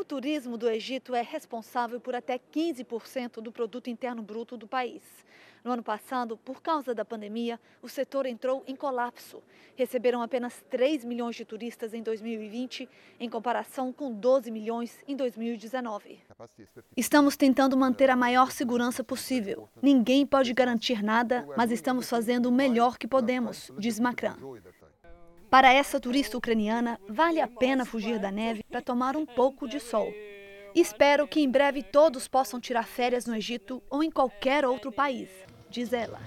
[0.00, 5.02] O turismo do Egito é responsável por até 15% do produto interno bruto do país.
[5.62, 9.42] No ano passado, por causa da pandemia, o setor entrou em colapso.
[9.76, 12.88] Receberam apenas 3 milhões de turistas em 2020,
[13.20, 16.18] em comparação com 12 milhões em 2019.
[16.96, 19.68] Estamos tentando manter a maior segurança possível.
[19.82, 24.56] Ninguém pode garantir nada, mas estamos fazendo o melhor que podemos, diz Macron.
[25.50, 29.80] Para essa turista ucraniana, vale a pena fugir da neve para tomar um pouco de
[29.80, 30.12] sol.
[30.74, 35.28] Espero que em breve todos possam tirar férias no Egito ou em qualquer outro país
[35.70, 36.20] diz ela.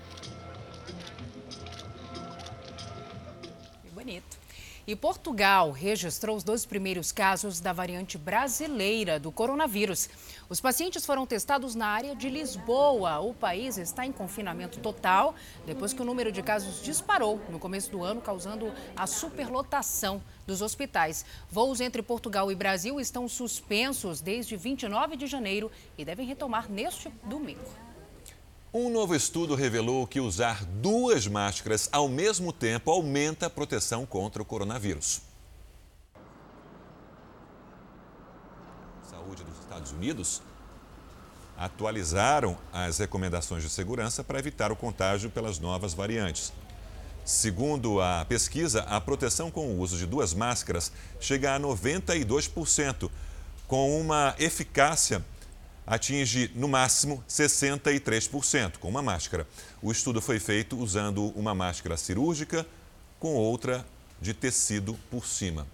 [4.86, 10.10] E Portugal registrou os dois primeiros casos da variante brasileira do coronavírus.
[10.50, 13.20] Os pacientes foram testados na área de Lisboa.
[13.20, 17.90] O país está em confinamento total depois que o número de casos disparou no começo
[17.92, 21.26] do ano, causando a superlotação dos hospitais.
[21.50, 27.08] Voos entre Portugal e Brasil estão suspensos desde 29 de janeiro e devem retomar neste
[27.24, 27.83] domingo.
[28.76, 34.42] Um novo estudo revelou que usar duas máscaras ao mesmo tempo aumenta a proteção contra
[34.42, 35.22] o coronavírus.
[39.08, 40.42] Saúde dos Estados Unidos
[41.56, 46.52] atualizaram as recomendações de segurança para evitar o contágio pelas novas variantes.
[47.24, 53.08] Segundo a pesquisa, a proteção com o uso de duas máscaras chega a 92%,
[53.68, 55.24] com uma eficácia
[55.86, 59.48] atinge no máximo 63% com uma máscara.
[59.82, 62.66] O estudo foi feito usando uma máscara cirúrgica
[63.20, 63.86] com outra
[64.22, 65.68] de tecido por cima.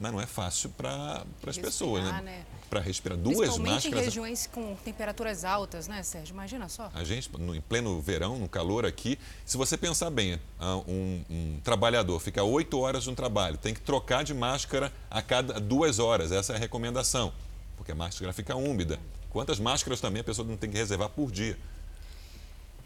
[0.00, 2.20] Mas não é fácil para as pessoas, né?
[2.22, 2.46] né?
[2.70, 3.84] Para respirar duas máscaras.
[3.84, 6.34] em regiões com temperaturas altas, né, Sérgio?
[6.34, 6.90] Imagina só.
[6.94, 11.24] A gente, no, em pleno verão, no calor aqui, se você pensar bem, ah, um,
[11.28, 15.98] um trabalhador fica oito horas no trabalho, tem que trocar de máscara a cada duas
[15.98, 16.30] horas.
[16.30, 17.32] Essa é a recomendação,
[17.76, 19.00] porque a máscara fica úmida.
[19.30, 21.58] Quantas máscaras também a pessoa não tem que reservar por dia?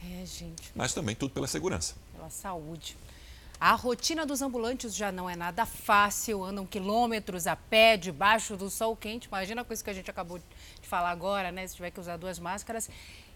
[0.05, 0.73] É, gente.
[0.75, 1.95] Mas também tudo pela segurança.
[2.15, 2.97] Pela saúde.
[3.61, 8.69] A rotina dos ambulantes já não é nada fácil, andam quilômetros a pé, debaixo do
[8.69, 9.29] sol quente.
[9.29, 11.65] Imagina com isso que a gente acabou de falar agora, né?
[11.69, 12.91] Se tiver que usar duas máscaras.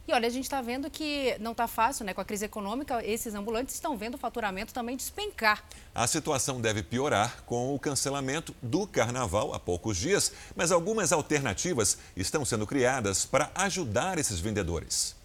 [0.08, 2.14] E olha, a gente está vendo que não está fácil, né?
[2.14, 5.64] Com a crise econômica, esses ambulantes estão vendo o faturamento também despencar.
[5.92, 11.98] A situação deve piorar com o cancelamento do carnaval há poucos dias, mas algumas alternativas
[12.16, 15.16] estão sendo criadas para ajudar esses vendedores.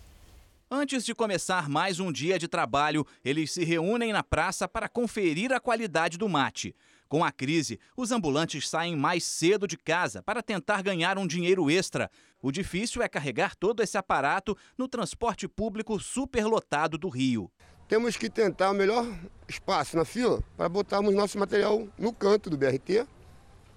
[0.74, 5.52] Antes de começar mais um dia de trabalho, eles se reúnem na praça para conferir
[5.52, 6.74] a qualidade do mate.
[7.12, 11.70] Com a crise, os ambulantes saem mais cedo de casa para tentar ganhar um dinheiro
[11.70, 12.10] extra.
[12.42, 17.52] O difícil é carregar todo esse aparato no transporte público superlotado do Rio.
[17.86, 19.06] Temos que tentar o melhor
[19.46, 23.06] espaço na fila para botarmos nosso material no canto do BRT,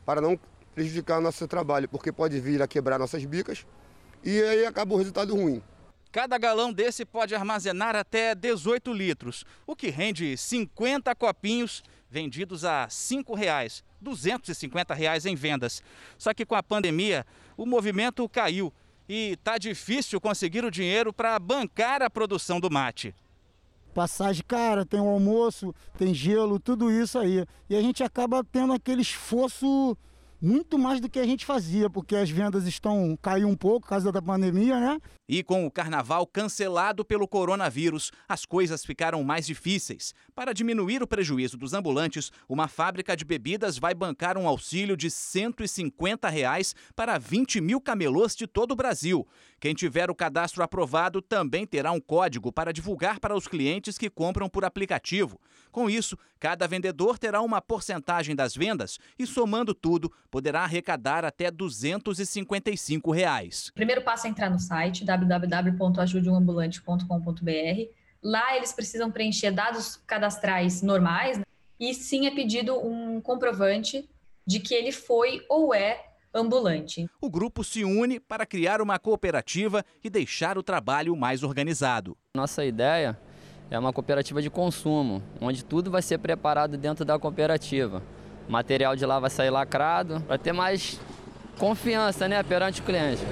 [0.07, 0.39] para não
[0.73, 3.67] prejudicar o nosso trabalho, porque pode vir a quebrar nossas bicas
[4.23, 5.61] e aí acaba o resultado ruim.
[6.13, 11.83] Cada galão desse pode armazenar até 18 litros, o que rende 50 copinhos
[12.15, 15.83] vendidos a R$ 5,00, 250 reais em vendas.
[16.17, 18.73] Só que com a pandemia, o movimento caiu
[19.09, 23.13] e tá difícil conseguir o dinheiro para bancar a produção do mate.
[23.93, 27.45] Passagem cara, tem o almoço, tem gelo, tudo isso aí.
[27.69, 29.97] E a gente acaba tendo aquele esforço
[30.41, 33.89] muito mais do que a gente fazia, porque as vendas estão caiu um pouco por
[33.89, 35.01] causa da pandemia, né?
[35.27, 40.13] E com o carnaval cancelado pelo coronavírus, as coisas ficaram mais difíceis.
[40.35, 45.11] Para diminuir o prejuízo dos ambulantes, uma fábrica de bebidas vai bancar um auxílio de
[45.11, 49.27] 150 reais para 20 mil camelôs de todo o Brasil.
[49.59, 54.11] Quem tiver o cadastro aprovado também terá um código para divulgar para os clientes que
[54.11, 55.41] compram por aplicativo.
[55.73, 61.51] Com isso, cada vendedor terá uma porcentagem das vendas e, somando tudo, poderá arrecadar até
[61.51, 63.69] 255 reais.
[63.71, 67.89] O primeiro passo é entrar no site www.ajudeumambulante.com.br.
[68.23, 71.45] Lá eles precisam preencher dados cadastrais normais né?
[71.79, 74.09] e sim é pedido um comprovante
[74.47, 77.09] de que ele foi ou é ambulante.
[77.21, 82.17] O grupo se une para criar uma cooperativa e deixar o trabalho mais organizado.
[82.35, 83.19] Nossa ideia
[83.71, 88.03] é uma cooperativa de consumo, onde tudo vai ser preparado dentro da cooperativa.
[88.49, 91.01] O material de lá vai sair lacrado, para ter mais
[91.59, 93.23] confiança né, perante o cliente.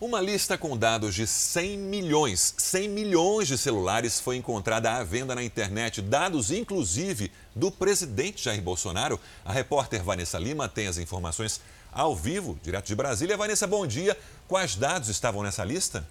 [0.00, 5.34] Uma lista com dados de 100 milhões, 100 milhões de celulares foi encontrada à venda
[5.34, 9.20] na internet, dados inclusive do presidente Jair Bolsonaro.
[9.44, 11.60] A repórter Vanessa Lima tem as informações
[11.92, 13.36] ao vivo, direto de Brasília.
[13.36, 14.16] Vanessa, bom dia.
[14.48, 16.08] Quais dados estavam nessa lista?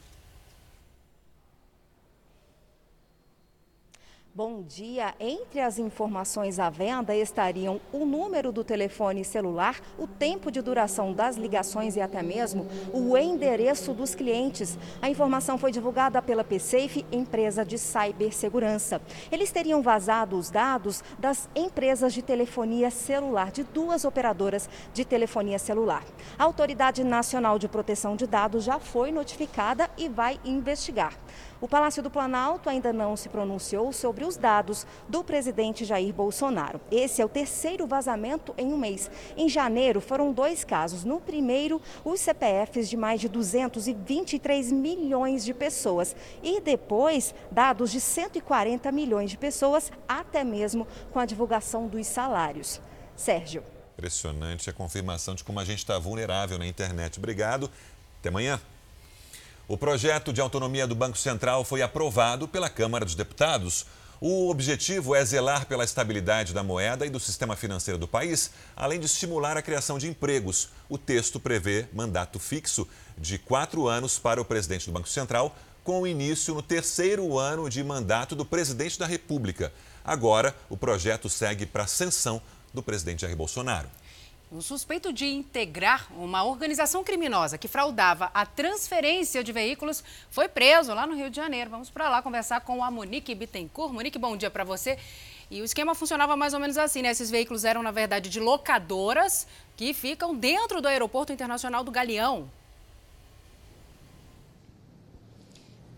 [4.33, 5.15] Bom dia.
[5.19, 11.11] Entre as informações à venda estariam o número do telefone celular, o tempo de duração
[11.11, 14.77] das ligações e até mesmo o endereço dos clientes.
[15.01, 19.01] A informação foi divulgada pela PSafe, empresa de cibersegurança.
[19.31, 25.57] Eles teriam vazado os dados das empresas de telefonia celular, de duas operadoras de telefonia
[25.57, 26.05] celular.
[26.37, 31.17] A Autoridade Nacional de Proteção de Dados já foi notificada e vai investigar.
[31.61, 36.79] O Palácio do Planalto ainda não se pronunciou sobre os dados do presidente Jair Bolsonaro.
[36.89, 39.11] Esse é o terceiro vazamento em um mês.
[39.35, 41.03] Em janeiro, foram dois casos.
[41.03, 46.15] No primeiro, os CPFs de mais de 223 milhões de pessoas.
[46.41, 52.79] E depois, dados de 140 milhões de pessoas, até mesmo com a divulgação dos salários.
[53.15, 53.63] Sérgio.
[53.93, 57.19] Impressionante a confirmação de como a gente está vulnerável na internet.
[57.19, 57.69] Obrigado.
[58.19, 58.59] Até amanhã.
[59.69, 63.85] O projeto de autonomia do Banco Central foi aprovado pela Câmara dos Deputados.
[64.19, 68.99] O objetivo é zelar pela estabilidade da moeda e do sistema financeiro do país, além
[68.99, 70.69] de estimular a criação de empregos.
[70.89, 76.07] O texto prevê mandato fixo de quatro anos para o presidente do Banco Central, com
[76.07, 79.71] início no terceiro ano de mandato do presidente da República.
[80.03, 82.41] Agora, o projeto segue para a sanção
[82.73, 83.87] do presidente Jair Bolsonaro.
[84.51, 90.91] Um suspeito de integrar uma organização criminosa que fraudava a transferência de veículos foi preso
[90.91, 91.69] lá no Rio de Janeiro.
[91.69, 93.93] Vamos para lá conversar com a Monique Bittencourt.
[93.93, 94.97] Monique, bom dia para você.
[95.51, 97.11] E o esquema funcionava mais ou menos assim, né?
[97.11, 99.45] Esses veículos eram, na verdade, de locadoras
[99.77, 102.49] que ficam dentro do Aeroporto Internacional do Galeão.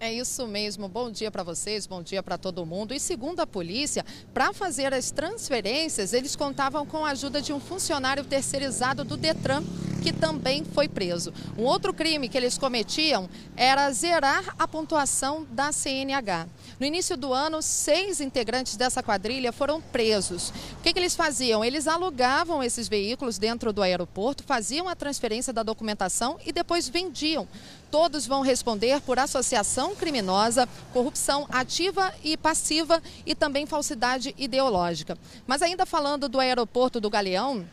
[0.04, 0.90] É isso mesmo.
[0.90, 2.92] Bom dia para vocês, bom dia para todo mundo.
[2.92, 7.60] E segundo a polícia, para fazer as transferências, eles contavam com a ajuda de um
[7.60, 9.64] funcionário terceirizado do Detran,
[10.02, 11.32] que também foi preso.
[11.58, 16.48] Um outro crime que eles cometiam era zerar a pontuação da CNH.
[16.80, 20.50] No início do ano, seis integrantes dessa quadrilha foram presos.
[20.50, 21.64] O que, que eles faziam?
[21.64, 27.48] Eles alugavam esses veículos dentro do aeroporto, faziam a transferência da documentação e depois vendiam.
[27.92, 35.18] Todos vão responder por associação criminosa, corrupção ativa e passiva e também falsidade ideológica.
[35.46, 37.66] Mas ainda falando do aeroporto do Galeão,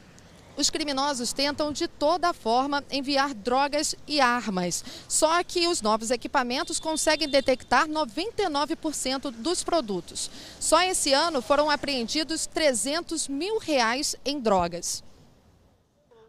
[0.59, 4.85] os criminosos tentam de toda forma enviar drogas e armas.
[5.07, 10.29] Só que os novos equipamentos conseguem detectar 99% dos produtos.
[10.59, 15.05] Só esse ano foram apreendidos 300 mil reais em drogas.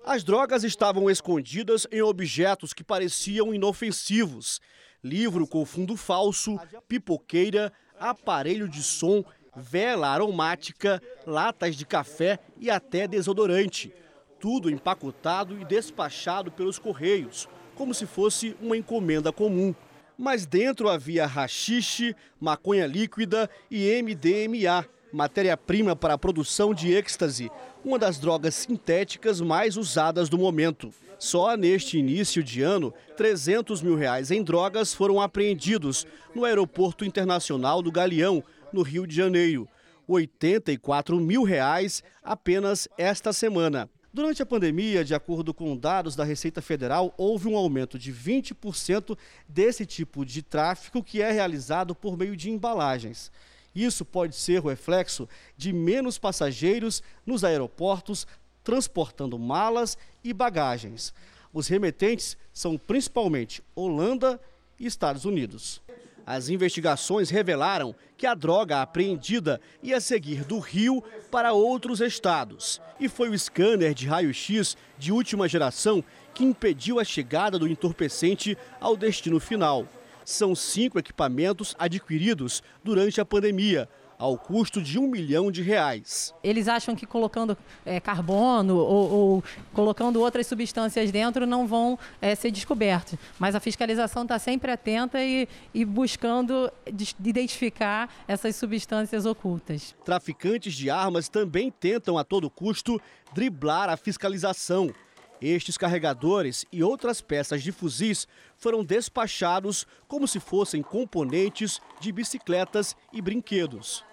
[0.06, 4.62] As drogas estavam escondidas em objetos que pareciam inofensivos:
[5.04, 9.26] livro com fundo falso, pipoqueira, aparelho de som,
[9.56, 13.92] vela aromática, latas de café e até desodorante
[14.40, 19.74] tudo empacotado e despachado pelos correios, como se fosse uma encomenda comum.
[20.18, 27.50] Mas dentro havia rachixe, maconha líquida e MDMA, matéria-prima para a produção de êxtase,
[27.84, 30.94] uma das drogas sintéticas mais usadas do momento.
[31.18, 37.82] Só neste início de ano, 300 mil reais em drogas foram apreendidos no Aeroporto Internacional
[37.82, 39.68] do Galeão, no Rio de Janeiro.
[40.08, 43.90] 84 mil reais apenas esta semana.
[44.12, 49.16] Durante a pandemia, de acordo com dados da Receita Federal, houve um aumento de 20%
[49.48, 53.32] desse tipo de tráfico que é realizado por meio de embalagens.
[53.74, 58.26] Isso pode ser o reflexo de menos passageiros nos aeroportos
[58.64, 61.14] transportando malas e bagagens.
[61.54, 64.42] Os remetentes são principalmente Holanda
[64.80, 65.82] e Estados Unidos.
[66.30, 72.80] As investigações revelaram que a droga apreendida ia seguir do Rio para outros estados.
[73.00, 76.04] E foi o scanner de raio-x de última geração
[76.36, 79.88] que impediu a chegada do entorpecente ao destino final.
[80.24, 83.90] São cinco equipamentos adquiridos durante a pandemia,
[84.20, 86.36] ao custo de um milhão de reais.
[86.44, 89.44] Eles acham que colocando é, carbono ou, ou,
[89.74, 93.18] colocando outras substâncias dentro não vão é, ser descobertos.
[93.40, 99.96] Mas a fiscalização está sempre atenta e, e buscando identificar essas substâncias ocultas.
[100.04, 103.02] Traficantes de armas também tentam a todo custo
[103.34, 104.94] driblar a fiscalização.
[105.42, 112.94] Estes carregadores e outras peças de fuzis foram despachados como se fossem componentes de bicicletas
[113.14, 114.09] e brinquedos.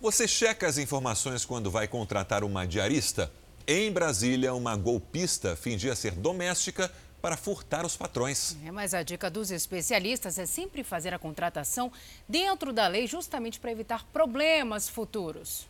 [0.00, 3.30] Você checa as informações quando vai contratar uma diarista?
[3.66, 6.90] Em Brasília, uma golpista fingia ser doméstica
[7.20, 8.56] para furtar os patrões.
[8.64, 11.92] É, mas a dica dos especialistas é sempre fazer a contratação
[12.26, 15.68] dentro da lei, justamente para evitar problemas futuros.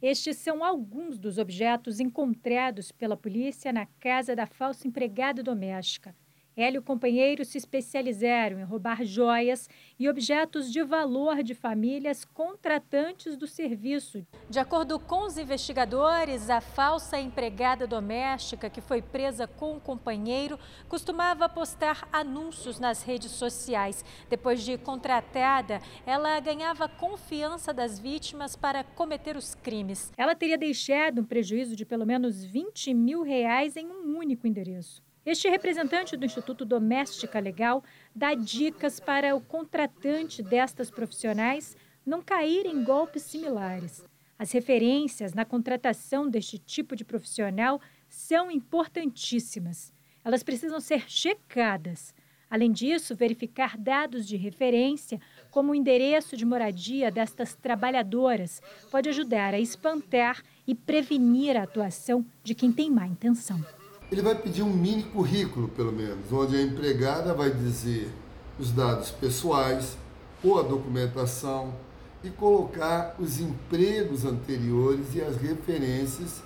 [0.00, 6.14] Estes são alguns dos objetos encontrados pela polícia na casa da falsa empregada doméstica.
[6.56, 12.24] Ela e o companheiro se especializaram em roubar joias e objetos de valor de famílias
[12.24, 14.26] contratantes do serviço.
[14.50, 20.58] De acordo com os investigadores, a falsa empregada doméstica que foi presa com o companheiro
[20.88, 24.04] costumava postar anúncios nas redes sociais.
[24.28, 30.12] Depois de contratada, ela ganhava confiança das vítimas para cometer os crimes.
[30.18, 35.02] Ela teria deixado um prejuízo de pelo menos 20 mil reais em um único endereço.
[35.24, 42.66] Este representante do Instituto Doméstica Legal dá dicas para o contratante destas profissionais não cair
[42.66, 44.04] em golpes similares.
[44.36, 49.92] As referências na contratação deste tipo de profissional são importantíssimas.
[50.24, 52.12] Elas precisam ser checadas.
[52.50, 55.20] Além disso, verificar dados de referência,
[55.52, 58.60] como o endereço de moradia destas trabalhadoras,
[58.90, 63.64] pode ajudar a espantar e prevenir a atuação de quem tem má intenção
[64.12, 68.10] ele vai pedir um mini currículo, pelo menos, onde a empregada vai dizer
[68.58, 69.96] os dados pessoais
[70.44, 71.74] ou a documentação
[72.22, 76.42] e colocar os empregos anteriores e as referências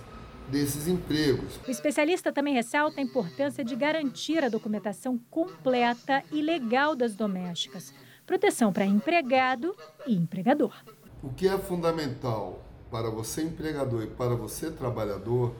[0.49, 1.59] desses empregos.
[1.67, 7.93] O especialista também ressalta a importância de garantir a documentação completa e legal das domésticas.
[8.25, 9.75] Proteção para empregado
[10.07, 10.73] e empregador.
[11.21, 12.62] O que é fundamental
[12.93, 15.53] para você empregador e para você trabalhador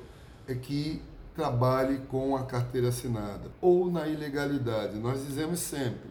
[0.47, 1.03] é que
[1.37, 4.99] trabalhe com a carteira assinada ou na ilegalidade.
[4.99, 6.11] Nós dizemos sempre: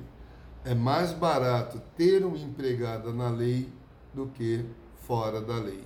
[0.64, 3.68] é mais barato ter uma empregada na lei
[4.14, 4.64] do que
[4.96, 5.84] fora da lei.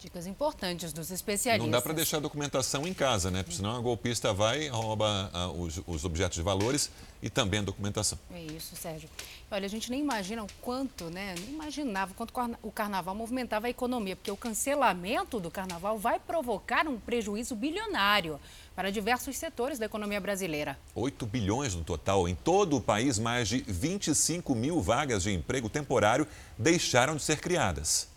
[0.00, 1.66] Dicas importantes dos especialistas.
[1.66, 3.42] Não dá para deixar a documentação em casa, né?
[3.42, 6.90] Porque senão a golpista vai, rouba uh, os, os, objetos de valores
[7.22, 8.18] e também a documentação.
[8.32, 9.10] É isso, Sérgio.
[9.50, 11.34] Olha, a gente nem imagina o quanto, né?
[11.38, 12.32] Nem imaginava o quanto
[12.62, 18.40] o carnaval movimentava a economia, porque o cancelamento do carnaval vai provocar um prejuízo bilionário
[18.74, 20.78] para diversos setores da economia brasileira.
[20.94, 22.26] 8 bilhões no total.
[22.26, 26.26] Em todo o país, mais de 25 mil vagas de emprego temporário
[26.56, 28.09] deixaram de ser criadas.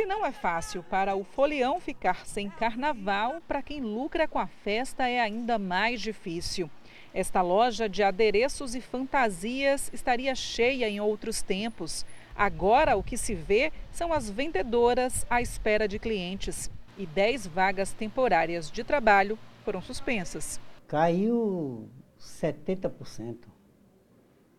[0.00, 4.46] Se não é fácil para o folião ficar sem carnaval, para quem lucra com a
[4.46, 6.70] festa é ainda mais difícil.
[7.12, 12.06] Esta loja de adereços e fantasias estaria cheia em outros tempos.
[12.34, 16.70] Agora o que se vê são as vendedoras à espera de clientes.
[16.96, 20.58] E 10 vagas temporárias de trabalho foram suspensas.
[20.88, 23.36] Caiu 70%.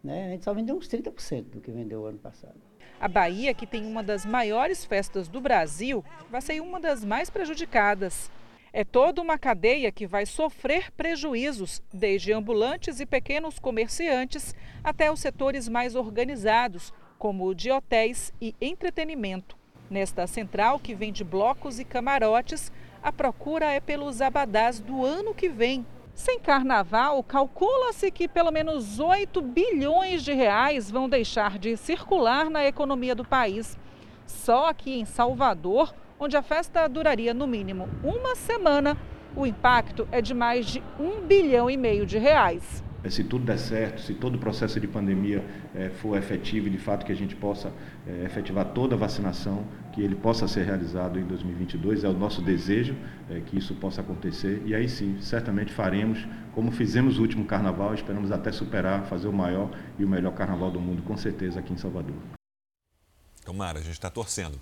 [0.04, 0.28] Né?
[0.28, 2.71] A gente só vendeu uns 30% do que vendeu ano passado.
[3.00, 7.30] A Bahia, que tem uma das maiores festas do Brasil, vai ser uma das mais
[7.30, 8.30] prejudicadas.
[8.74, 15.20] É toda uma cadeia que vai sofrer prejuízos, desde ambulantes e pequenos comerciantes até os
[15.20, 19.58] setores mais organizados, como o de hotéis e entretenimento.
[19.90, 22.72] Nesta central, que vende blocos e camarotes,
[23.04, 29.00] a procura é pelos abadás do ano que vem, sem carnaval, calcula-se que pelo menos
[29.00, 33.78] 8 bilhões de reais vão deixar de circular na economia do país.
[34.26, 38.98] Só aqui em Salvador, onde a festa duraria no mínimo uma semana,
[39.36, 42.84] o impacto é de mais de um bilhão e meio de reais.
[43.04, 45.44] É, se tudo der certo, se todo o processo de pandemia
[45.74, 47.74] é, for efetivo e de fato que a gente possa
[48.08, 52.42] é, efetivar toda a vacinação, que ele possa ser realizado em 2022, é o nosso
[52.42, 52.96] desejo
[53.48, 58.32] que isso possa acontecer e aí sim, certamente faremos, como fizemos o último carnaval, esperamos
[58.32, 61.78] até superar, fazer o maior e o melhor carnaval do mundo, com certeza, aqui em
[61.78, 62.16] Salvador.
[63.44, 64.58] Tomara, a gente está torcendo.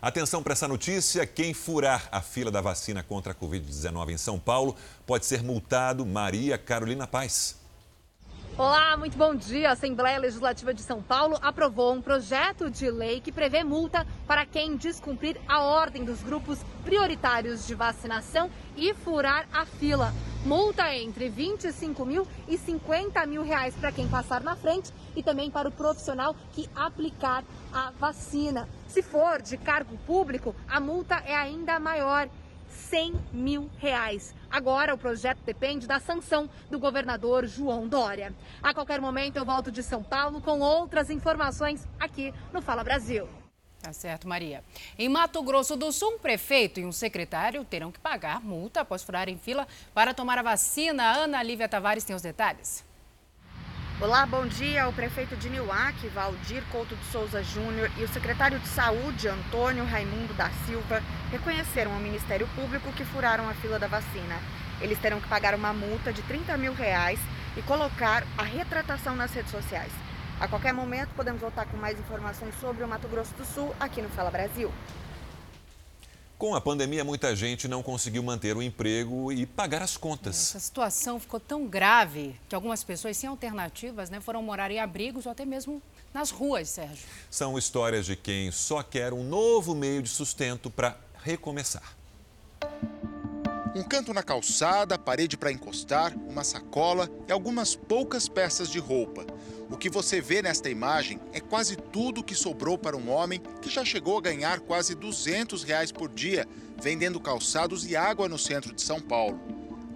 [0.00, 4.38] Atenção para essa notícia: quem furar a fila da vacina contra a Covid-19 em São
[4.38, 4.74] Paulo
[5.06, 6.04] pode ser multado.
[6.04, 7.61] Maria Carolina Paz.
[8.58, 9.70] Olá, muito bom dia.
[9.70, 14.44] A Assembleia Legislativa de São Paulo aprovou um projeto de lei que prevê multa para
[14.44, 20.12] quem descumprir a ordem dos grupos prioritários de vacinação e furar a fila.
[20.44, 25.50] Multa entre 25 mil e 50 mil reais para quem passar na frente e também
[25.50, 27.42] para o profissional que aplicar
[27.72, 28.68] a vacina.
[28.86, 32.28] Se for de cargo público, a multa é ainda maior.
[32.92, 34.34] 100 mil reais.
[34.50, 38.34] Agora, o projeto depende da sanção do governador João Dória.
[38.62, 43.26] A qualquer momento, eu volto de São Paulo com outras informações aqui no Fala Brasil.
[43.80, 44.62] Tá certo, Maria.
[44.98, 49.02] Em Mato Grosso do Sul, um prefeito e um secretário terão que pagar multa após
[49.02, 51.16] furarem fila para tomar a vacina.
[51.16, 52.84] Ana Lívia Tavares tem os detalhes.
[54.02, 54.88] Olá, bom dia.
[54.88, 59.84] O prefeito de Niuaque, Valdir Couto de Souza Júnior, e o secretário de Saúde, Antônio
[59.84, 61.00] Raimundo da Silva,
[61.30, 64.40] reconheceram ao Ministério Público que furaram a fila da vacina.
[64.80, 67.20] Eles terão que pagar uma multa de 30 mil reais
[67.56, 69.92] e colocar a retratação nas redes sociais.
[70.40, 74.02] A qualquer momento podemos voltar com mais informações sobre o Mato Grosso do Sul aqui
[74.02, 74.72] no Fala Brasil.
[76.42, 80.34] Com a pandemia, muita gente não conseguiu manter o emprego e pagar as contas.
[80.34, 85.24] Essa situação ficou tão grave que algumas pessoas sem alternativas né, foram morar em abrigos
[85.24, 85.80] ou até mesmo
[86.12, 87.06] nas ruas, Sérgio.
[87.30, 91.94] São histórias de quem só quer um novo meio de sustento para recomeçar.
[93.74, 99.24] Um canto na calçada, parede para encostar, uma sacola e algumas poucas peças de roupa.
[99.70, 103.70] O que você vê nesta imagem é quase tudo que sobrou para um homem que
[103.70, 106.46] já chegou a ganhar quase 200 reais por dia
[106.82, 109.40] vendendo calçados e água no centro de São Paulo.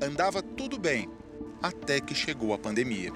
[0.01, 1.11] Andava tudo bem,
[1.62, 3.12] até que chegou a pandemia.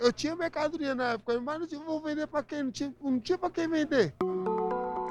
[0.00, 2.64] Eu tinha mercadoria na época, mas não tinha, vou vender para quem?
[2.64, 4.12] Não tinha, não tinha para quem vender.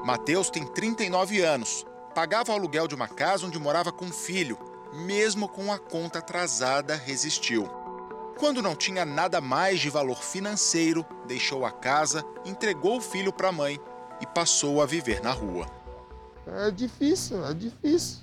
[0.04, 1.86] Matheus tem 39 anos.
[2.14, 4.56] Pagava o aluguel de uma casa onde morava com um filho.
[4.92, 7.68] Mesmo com a conta atrasada, resistiu.
[8.38, 13.48] Quando não tinha nada mais de valor financeiro, deixou a casa, entregou o filho para
[13.48, 13.80] a mãe
[14.20, 15.66] e passou a viver na rua.
[16.46, 18.18] É difícil, é difícil.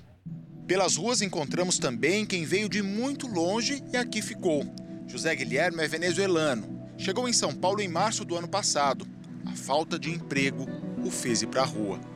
[0.65, 4.63] Pelas ruas encontramos também quem veio de muito longe e aqui ficou.
[5.05, 6.81] José Guilherme é venezuelano.
[6.97, 9.05] Chegou em São Paulo em março do ano passado.
[9.45, 10.65] A falta de emprego
[11.03, 12.10] o fez ir para a rua.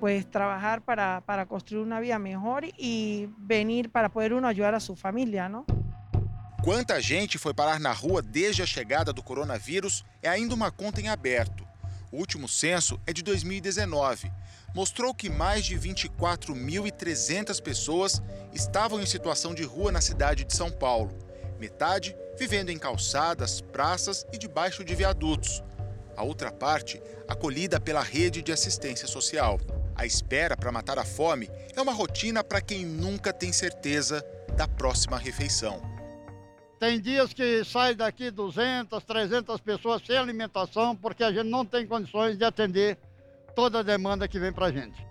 [0.00, 4.80] Pues trabajar para, para construir una vida mejor y venir para poder uno ayudar a
[4.80, 5.66] su familia, ¿no?
[6.62, 11.00] Quanta gente foi parar na rua desde a chegada do coronavírus é ainda uma conta
[11.00, 11.66] em aberto.
[12.12, 14.30] O último censo é de 2019.
[14.74, 18.22] Mostrou que mais de 24.300 pessoas
[18.52, 21.16] estavam em situação de rua na cidade de São Paulo.
[21.58, 25.62] Metade vivendo em calçadas, praças e debaixo de viadutos.
[26.16, 29.58] A outra parte acolhida pela rede de assistência social.
[30.00, 31.46] A espera para matar a fome
[31.76, 34.24] é uma rotina para quem nunca tem certeza
[34.56, 35.82] da próxima refeição.
[36.78, 41.86] Tem dias que sai daqui 200, 300 pessoas sem alimentação, porque a gente não tem
[41.86, 42.96] condições de atender
[43.54, 45.06] toda a demanda que vem para a gente.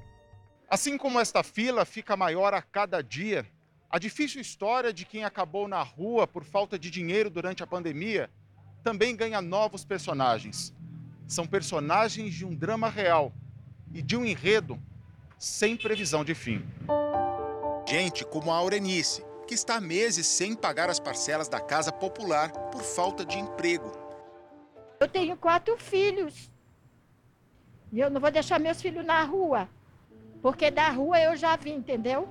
[0.68, 3.46] Assim como esta fila fica maior a cada dia,
[3.92, 8.28] a difícil história de quem acabou na rua por falta de dinheiro durante a pandemia
[8.84, 10.74] também ganha novos personagens.
[11.28, 13.32] São personagens de um drama real
[13.94, 14.80] e de um enredo
[15.38, 16.64] sem previsão de fim.
[17.88, 22.52] Gente como a Aurenice, que está há meses sem pagar as parcelas da casa popular
[22.52, 23.92] por falta de emprego.
[25.00, 26.52] Eu tenho quatro filhos.
[27.92, 29.68] E eu não vou deixar meus filhos na rua.
[30.42, 32.28] Porque da rua eu já vim, entendeu?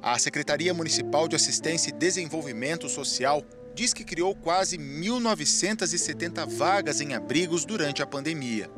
[0.00, 3.42] A Secretaria Municipal de Assistência e Desenvolvimento Social
[3.74, 8.70] diz que criou quase 1.970 vagas em abrigos durante a pandemia.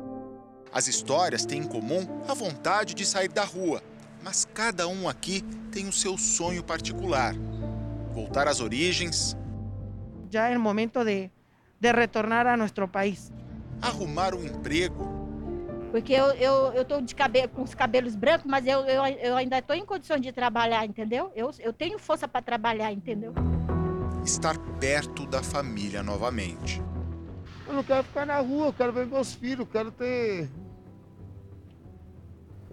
[0.71, 3.81] As histórias têm em comum a vontade de sair da rua
[4.21, 5.41] mas cada um aqui
[5.71, 7.33] tem o seu sonho particular.
[8.13, 9.37] Voltar às origens.
[10.29, 11.31] Já é o momento de,
[11.79, 13.31] de retornar a nosso país.
[13.81, 15.17] Arrumar um emprego.
[15.91, 19.35] Porque eu estou eu, eu de cabelo, com os cabelos brancos, mas eu, eu, eu
[19.35, 21.31] ainda estou em condições de trabalhar, entendeu?
[21.35, 23.33] Eu, eu tenho força para trabalhar, entendeu?
[24.23, 26.79] Estar perto da família novamente.
[27.65, 30.47] Eu não quero ficar na rua, eu quero ver meus filhos, quero ter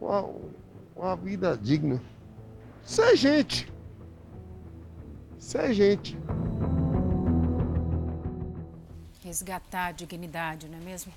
[0.01, 0.29] uma,
[0.95, 2.01] uma vida digna.
[2.85, 3.73] Isso é gente.
[5.39, 6.17] Isso é gente.
[9.23, 11.13] Resgatar a dignidade, não é mesmo?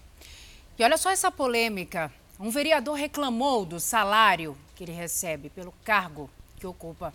[0.77, 2.11] E olha só essa polêmica.
[2.39, 7.11] Um vereador reclamou do salário que ele recebe pelo cargo que ocupa.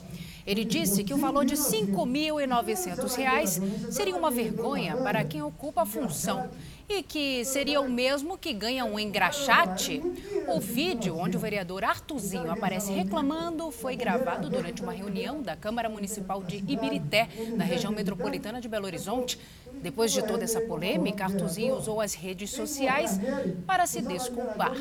[0.47, 5.87] Ele disse que o valor de R$ 5.900 seria uma vergonha para quem ocupa a
[5.87, 6.51] função
[6.89, 10.03] e que seria o mesmo que ganha um engraxate.
[10.49, 15.89] O vídeo onde o vereador Artuzinho aparece reclamando foi gravado durante uma reunião da Câmara
[15.89, 19.39] Municipal de Ibirité, na região metropolitana de Belo Horizonte.
[19.83, 23.19] Depois de toda essa polêmica, Artuzinho usou as redes sociais
[23.67, 24.73] para se desculpar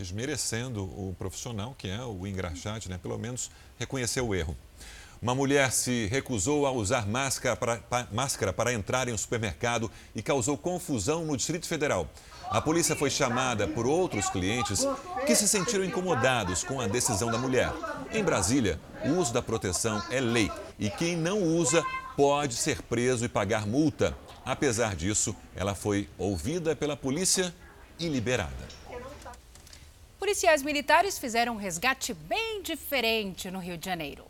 [0.00, 2.98] desmerecendo o profissional, que é o engraxate, né?
[3.00, 4.56] pelo menos reconheceu o erro.
[5.20, 9.90] Uma mulher se recusou a usar máscara para, para, máscara para entrar em um supermercado
[10.14, 12.08] e causou confusão no Distrito Federal.
[12.48, 14.86] A polícia foi chamada por outros clientes
[15.26, 17.70] que se sentiram incomodados com a decisão da mulher.
[18.10, 21.84] Em Brasília, o uso da proteção é lei e quem não usa
[22.16, 24.16] pode ser preso e pagar multa.
[24.46, 27.54] Apesar disso, ela foi ouvida pela polícia
[27.98, 28.79] e liberada.
[30.20, 34.26] Policiais militares fizeram um resgate bem diferente no Rio de Janeiro.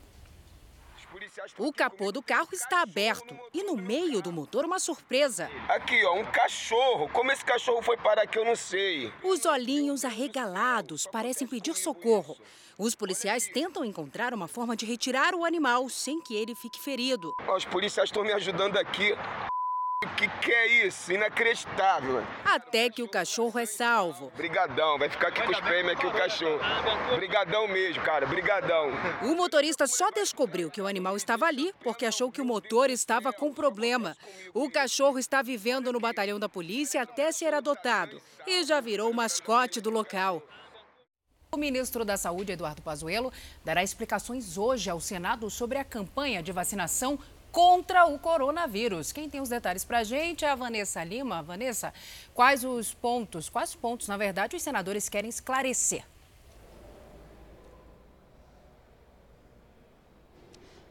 [1.59, 5.51] O capô do carro está aberto e no meio do motor uma surpresa.
[5.69, 7.09] Aqui, ó, um cachorro.
[7.09, 9.13] Como esse cachorro foi parar aqui, eu não sei.
[9.25, 12.37] Os olhinhos arregalados parecem pedir socorro.
[12.79, 17.35] Os policiais tentam encontrar uma forma de retirar o animal sem que ele fique ferido.
[17.57, 19.13] Os policiais estão me ajudando aqui.
[20.03, 21.13] O que, que é isso?
[21.13, 22.25] Inacreditável.
[22.43, 24.33] Até que o cachorro é salvo.
[24.35, 26.59] Brigadão, vai ficar aqui com os prêmios aqui o cachorro.
[27.17, 28.89] Brigadão mesmo, cara, brigadão.
[29.23, 33.31] O motorista só descobriu que o animal estava ali porque achou que o motor estava
[33.31, 34.17] com problema.
[34.55, 39.83] O cachorro está vivendo no batalhão da polícia até ser adotado e já virou mascote
[39.83, 40.43] do local.
[41.53, 43.31] O ministro da Saúde, Eduardo Pazuello,
[43.63, 47.19] dará explicações hoje ao Senado sobre a campanha de vacinação
[47.51, 49.13] contra o coronavírus.
[49.13, 51.43] Quem tem os detalhes para a gente é a Vanessa Lima.
[51.43, 51.93] Vanessa,
[52.35, 56.05] quais os pontos, quais pontos, na verdade, os senadores querem esclarecer?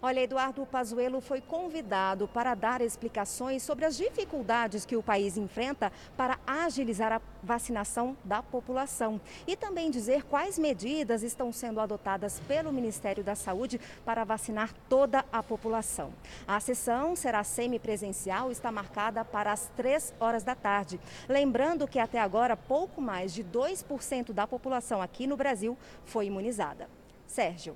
[0.02, 5.92] Olha, Eduardo Pazuello foi convidado para dar explicações sobre as dificuldades que o país enfrenta
[6.16, 12.72] para agilizar a vacinação da população e também dizer quais medidas estão sendo adotadas pelo
[12.72, 16.14] Ministério da Saúde para vacinar toda a população.
[16.48, 20.98] A sessão será semipresencial está marcada para as 3 horas da tarde.
[21.28, 26.90] Lembrando que até agora pouco mais de 2% da população aqui no Brasil foi imunizada.
[27.28, 27.76] Sérgio.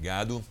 [0.00, 0.42] Obrigado.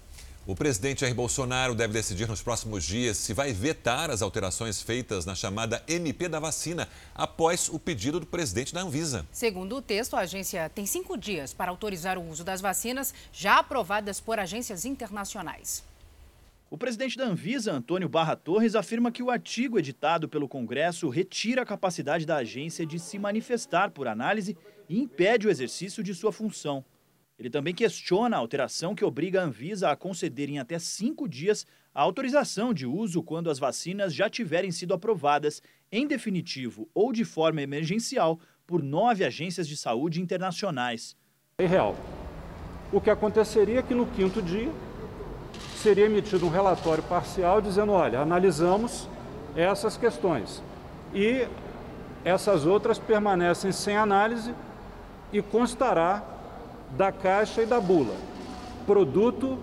[0.45, 5.25] O presidente Jair Bolsonaro deve decidir nos próximos dias se vai vetar as alterações feitas
[5.25, 9.25] na chamada MP da vacina, após o pedido do presidente da Anvisa.
[9.31, 13.57] Segundo o texto, a agência tem cinco dias para autorizar o uso das vacinas já
[13.57, 15.83] aprovadas por agências internacionais.
[16.69, 21.63] O presidente da Anvisa, Antônio Barra Torres, afirma que o artigo editado pelo Congresso retira
[21.63, 24.55] a capacidade da agência de se manifestar por análise
[24.87, 26.85] e impede o exercício de sua função.
[27.39, 31.65] Ele também questiona a alteração que obriga a Anvisa a conceder em até cinco dias
[31.95, 37.23] a autorização de uso quando as vacinas já tiverem sido aprovadas, em definitivo ou de
[37.23, 41.15] forma emergencial, por nove agências de saúde internacionais.
[41.57, 41.95] É real.
[42.91, 44.71] O que aconteceria é que no quinto dia
[45.77, 49.07] seria emitido um relatório parcial dizendo: olha, analisamos
[49.55, 50.61] essas questões
[51.13, 51.47] e
[52.25, 54.53] essas outras permanecem sem análise
[55.31, 56.38] e constará
[56.97, 58.15] da Caixa e da bula.
[58.85, 59.59] Produto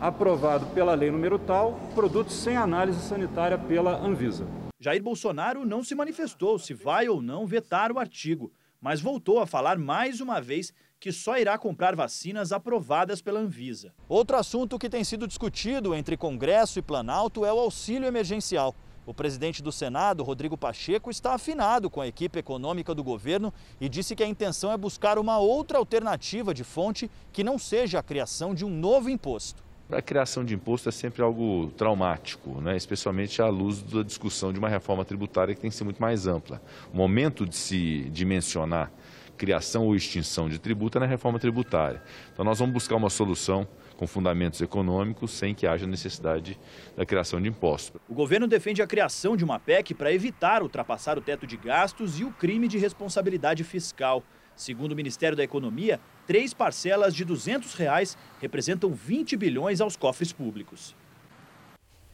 [0.00, 4.46] aprovado pela lei número tal, produto sem análise sanitária pela Anvisa.
[4.78, 9.46] Jair Bolsonaro não se manifestou se vai ou não vetar o artigo, mas voltou a
[9.46, 13.92] falar mais uma vez que só irá comprar vacinas aprovadas pela Anvisa.
[14.08, 18.74] Outro assunto que tem sido discutido entre Congresso e Planalto é o auxílio emergencial.
[19.08, 23.88] O presidente do Senado, Rodrigo Pacheco, está afinado com a equipe econômica do governo e
[23.88, 28.02] disse que a intenção é buscar uma outra alternativa de fonte que não seja a
[28.02, 29.64] criação de um novo imposto.
[29.90, 32.76] A criação de imposto é sempre algo traumático, né?
[32.76, 36.26] especialmente à luz da discussão de uma reforma tributária que tem que ser muito mais
[36.26, 36.60] ampla.
[36.92, 38.92] O momento de se dimensionar
[39.38, 42.02] criação ou extinção de tributo é na reforma tributária.
[42.30, 43.66] Então nós vamos buscar uma solução
[43.98, 46.58] com fundamentos econômicos sem que haja necessidade
[46.96, 48.00] da criação de impostos.
[48.08, 52.20] O governo defende a criação de uma PEC para evitar ultrapassar o teto de gastos
[52.20, 54.22] e o crime de responsabilidade fiscal.
[54.54, 60.32] Segundo o Ministério da Economia, três parcelas de 200 reais representam 20 bilhões aos cofres
[60.32, 60.94] públicos.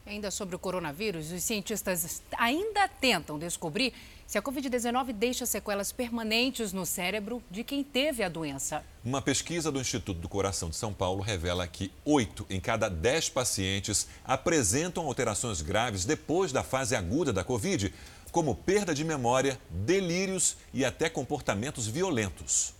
[0.05, 3.91] Ainda sobre o coronavírus, os cientistas ainda tentam descobrir
[4.27, 8.83] se a Covid-19 deixa sequelas permanentes no cérebro de quem teve a doença.
[9.03, 13.29] Uma pesquisa do Instituto do Coração de São Paulo revela que oito em cada dez
[13.29, 17.91] pacientes apresentam alterações graves depois da fase aguda da Covid,
[18.31, 22.75] como perda de memória, delírios e até comportamentos violentos.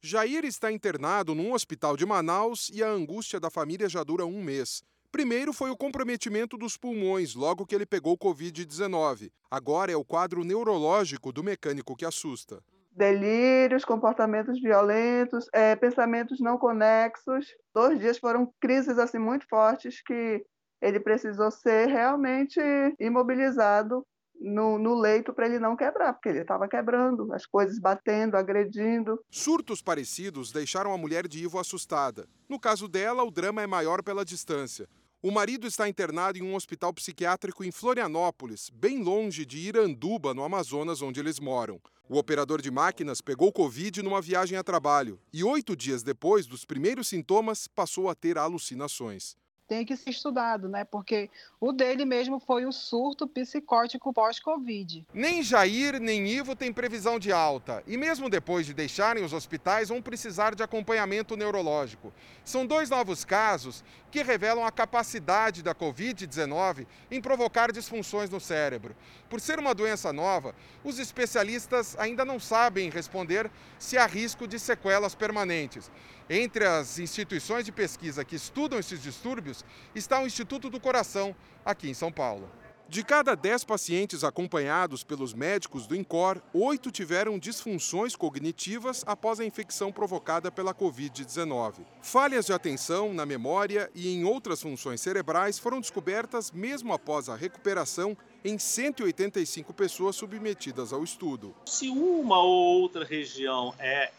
[0.00, 4.42] Jair está internado num hospital de Manaus e a angústia da família já dura um
[4.42, 4.82] mês.
[5.16, 9.32] Primeiro foi o comprometimento dos pulmões logo que ele pegou Covid-19.
[9.50, 12.62] Agora é o quadro neurológico do mecânico que assusta.
[12.92, 17.46] Delírios, comportamentos violentos, é, pensamentos não conexos.
[17.74, 20.44] Dois dias foram crises assim muito fortes que
[20.82, 22.60] ele precisou ser realmente
[23.00, 24.06] imobilizado
[24.38, 29.18] no, no, leito para ele não quebrar, porque ele estava quebrando, as coisas batendo, agredindo.
[29.30, 32.28] Surtos parecidos deixaram a mulher de Ivo assustada.
[32.46, 34.86] No caso dela, o drama é maior pela distância.
[35.22, 40.44] O marido está internado em um hospital psiquiátrico em Florianópolis, bem longe de Iranduba, no
[40.44, 41.80] Amazonas, onde eles moram.
[42.08, 46.64] O operador de máquinas pegou Covid numa viagem a trabalho e, oito dias depois dos
[46.64, 49.36] primeiros sintomas, passou a ter alucinações
[49.66, 50.84] tem que ser estudado, né?
[50.84, 51.28] Porque
[51.60, 55.06] o dele mesmo foi o surto psicótico pós-Covid.
[55.12, 57.82] Nem Jair nem Ivo têm previsão de alta.
[57.86, 62.12] E mesmo depois de deixarem os hospitais, vão precisar de acompanhamento neurológico.
[62.44, 68.96] São dois novos casos que revelam a capacidade da Covid-19 em provocar disfunções no cérebro.
[69.28, 70.54] Por ser uma doença nova,
[70.84, 75.90] os especialistas ainda não sabem responder se há risco de sequelas permanentes.
[76.28, 79.64] Entre as instituições de pesquisa que estudam esses distúrbios
[79.94, 82.50] está o Instituto do Coração, aqui em São Paulo.
[82.88, 89.44] De cada 10 pacientes acompanhados pelos médicos do INCOR, oito tiveram disfunções cognitivas após a
[89.44, 91.84] infecção provocada pela Covid-19.
[92.02, 97.36] Falhas de atenção, na memória e em outras funções cerebrais foram descobertas mesmo após a
[97.36, 101.54] recuperação em 185 pessoas submetidas ao estudo.
[101.66, 104.10] Se uma ou outra região é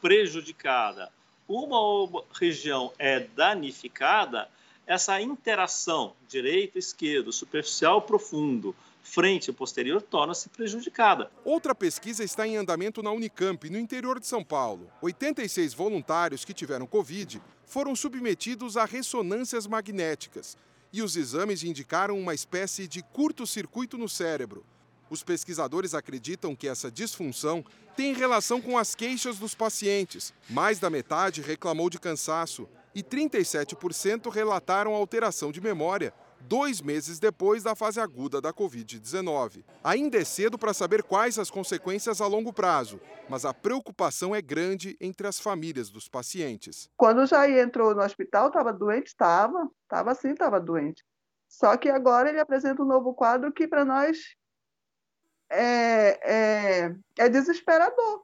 [0.00, 1.10] prejudicada
[1.50, 4.48] uma região é danificada,
[4.86, 11.30] essa interação direito-esquerdo, superficial-profundo, frente e posterior torna-se prejudicada.
[11.44, 14.88] Outra pesquisa está em andamento na Unicamp, no interior de São Paulo.
[15.02, 20.56] 86 voluntários que tiveram Covid foram submetidos a ressonâncias magnéticas
[20.92, 24.64] e os exames indicaram uma espécie de curto-circuito no cérebro.
[25.10, 27.64] Os pesquisadores acreditam que essa disfunção
[27.96, 30.32] tem relação com as queixas dos pacientes.
[30.48, 37.62] Mais da metade reclamou de cansaço e 37% relataram alteração de memória dois meses depois
[37.62, 39.64] da fase aguda da Covid-19.
[39.84, 44.40] Ainda é cedo para saber quais as consequências a longo prazo, mas a preocupação é
[44.40, 46.88] grande entre as famílias dos pacientes.
[46.96, 49.08] Quando o Jair entrou no hospital, estava doente?
[49.08, 51.04] Estava, estava sim, estava doente.
[51.48, 54.16] Só que agora ele apresenta um novo quadro que para nós
[55.50, 58.22] é, é, é desesperador.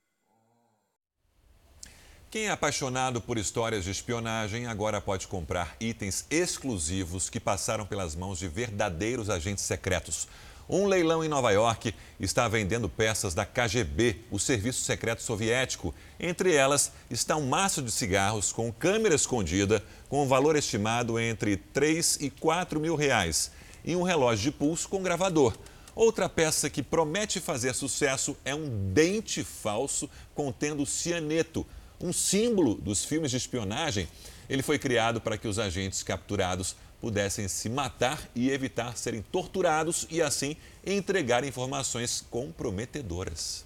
[2.31, 8.15] Quem é apaixonado por histórias de espionagem agora pode comprar itens exclusivos que passaram pelas
[8.15, 10.29] mãos de verdadeiros agentes secretos.
[10.69, 15.95] Um leilão em Nova York está vendendo peças da KGB, o serviço secreto soviético.
[16.19, 21.57] Entre elas está um maço de cigarros com câmera escondida, com um valor estimado entre
[21.57, 23.53] 3 e 4 mil reais,
[23.85, 25.57] e um relógio de pulso com gravador.
[25.97, 31.67] Outra peça que promete fazer sucesso é um dente falso contendo cianeto,
[31.99, 34.07] um símbolo dos filmes de espionagem.
[34.47, 40.07] Ele foi criado para que os agentes capturados pudessem se matar e evitar serem torturados
[40.11, 43.65] e, assim, entregar informações comprometedoras.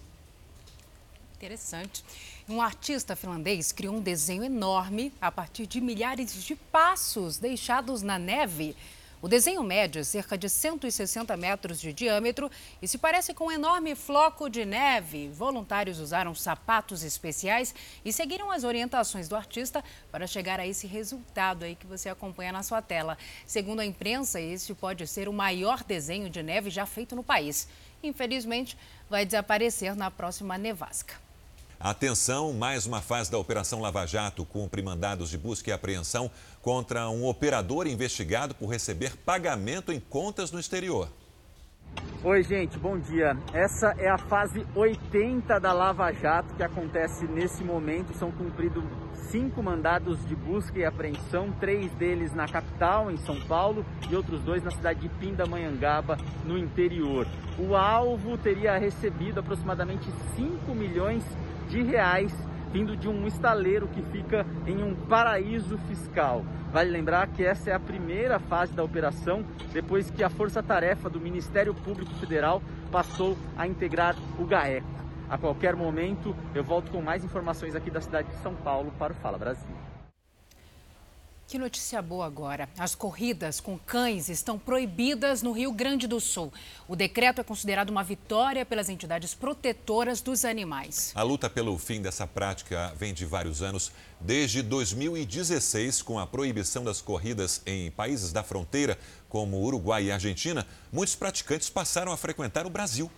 [1.35, 2.05] Interessante.
[2.49, 8.21] Um artista finlandês criou um desenho enorme a partir de milhares de passos deixados na
[8.21, 8.77] neve.
[9.23, 12.51] O desenho mede cerca de 160 metros de diâmetro
[12.81, 15.29] e se parece com um enorme floco de neve.
[15.29, 21.65] Voluntários usaram sapatos especiais e seguiram as orientações do artista para chegar a esse resultado
[21.65, 23.19] aí que você acompanha na sua tela.
[23.45, 27.69] Segundo a imprensa, este pode ser o maior desenho de neve já feito no país.
[28.03, 28.75] Infelizmente,
[29.11, 31.30] vai desaparecer na próxima nevasca.
[31.83, 37.09] Atenção, mais uma fase da Operação Lava Jato cumpre mandados de busca e apreensão contra
[37.09, 41.09] um operador investigado por receber pagamento em contas no exterior.
[42.23, 43.35] Oi, gente, bom dia.
[43.55, 48.13] Essa é a fase 80 da Lava Jato que acontece nesse momento.
[48.13, 48.85] São cumpridos
[49.31, 54.43] cinco mandados de busca e apreensão, três deles na capital, em São Paulo, e outros
[54.43, 57.27] dois na cidade de Pindamonhangaba, no interior.
[57.59, 60.07] O alvo teria recebido aproximadamente
[60.37, 61.25] 5 milhões
[61.71, 62.35] de reais
[62.73, 66.45] vindo de um estaleiro que fica em um paraíso fiscal.
[66.73, 71.21] Vale lembrar que essa é a primeira fase da operação, depois que a força-tarefa do
[71.21, 72.63] Ministério Público Federal
[72.93, 75.01] passou a integrar o GAECO.
[75.29, 79.13] A qualquer momento eu volto com mais informações aqui da cidade de São Paulo para
[79.13, 79.80] o Fala Brasil.
[81.51, 82.69] Que notícia boa agora.
[82.79, 86.53] As corridas com cães estão proibidas no Rio Grande do Sul.
[86.87, 91.11] O decreto é considerado uma vitória pelas entidades protetoras dos animais.
[91.13, 93.91] A luta pelo fim dessa prática vem de vários anos.
[94.21, 98.97] Desde 2016, com a proibição das corridas em países da fronteira,
[99.29, 103.11] como Uruguai e Argentina, muitos praticantes passaram a frequentar o Brasil.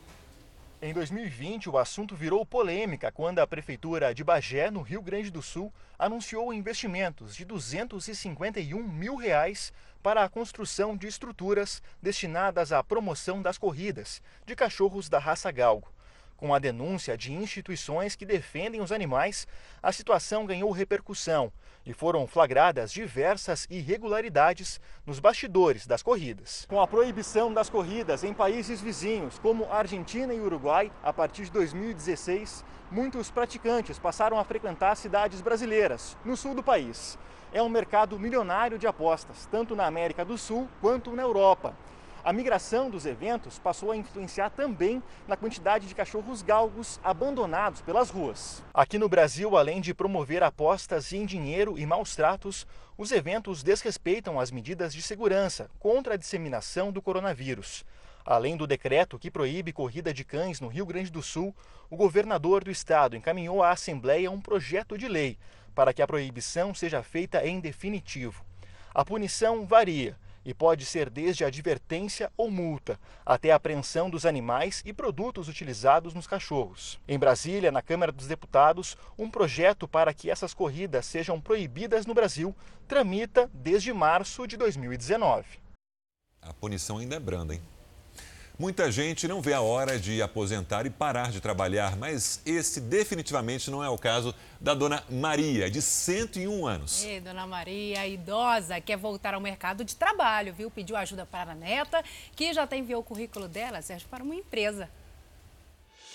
[0.84, 5.40] Em 2020, o assunto virou polêmica quando a Prefeitura de Bagé, no Rio Grande do
[5.40, 9.72] Sul, anunciou investimentos de 251 mil reais
[10.02, 15.88] para a construção de estruturas destinadas à promoção das corridas de cachorros da raça galgo.
[16.42, 19.46] Com a denúncia de instituições que defendem os animais,
[19.80, 21.52] a situação ganhou repercussão
[21.86, 26.66] e foram flagradas diversas irregularidades nos bastidores das corridas.
[26.68, 31.52] Com a proibição das corridas em países vizinhos, como Argentina e Uruguai, a partir de
[31.52, 37.16] 2016, muitos praticantes passaram a frequentar cidades brasileiras, no sul do país.
[37.52, 41.72] É um mercado milionário de apostas, tanto na América do Sul quanto na Europa.
[42.24, 48.10] A migração dos eventos passou a influenciar também na quantidade de cachorros galgos abandonados pelas
[48.10, 48.62] ruas.
[48.72, 52.64] Aqui no Brasil, além de promover apostas em dinheiro e maus tratos,
[52.96, 57.84] os eventos desrespeitam as medidas de segurança contra a disseminação do coronavírus.
[58.24, 61.52] Além do decreto que proíbe corrida de cães no Rio Grande do Sul,
[61.90, 65.36] o governador do estado encaminhou à Assembleia um projeto de lei
[65.74, 68.44] para que a proibição seja feita em definitivo.
[68.94, 74.82] A punição varia e pode ser desde advertência ou multa, até a apreensão dos animais
[74.84, 77.00] e produtos utilizados nos cachorros.
[77.06, 82.14] Em Brasília, na Câmara dos Deputados, um projeto para que essas corridas sejam proibidas no
[82.14, 82.54] Brasil
[82.86, 85.44] tramita desde março de 2019.
[86.40, 87.62] A punição ainda é branda, hein?
[88.62, 93.68] Muita gente não vê a hora de aposentar e parar de trabalhar, mas esse definitivamente
[93.72, 97.04] não é o caso da dona Maria, de 101 anos.
[97.04, 100.70] Ei, dona Maria, idosa, quer voltar ao mercado de trabalho, viu?
[100.70, 102.04] Pediu ajuda para a neta,
[102.36, 104.88] que já até enviou o currículo dela, serve para uma empresa.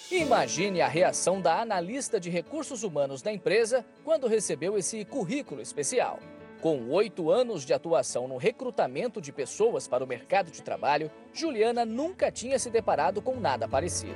[0.10, 6.18] Imagine a reação da analista de recursos humanos da empresa quando recebeu esse currículo especial.
[6.62, 11.86] Com oito anos de atuação no recrutamento de pessoas para o mercado de trabalho, Juliana
[11.86, 14.16] nunca tinha se deparado com nada parecido.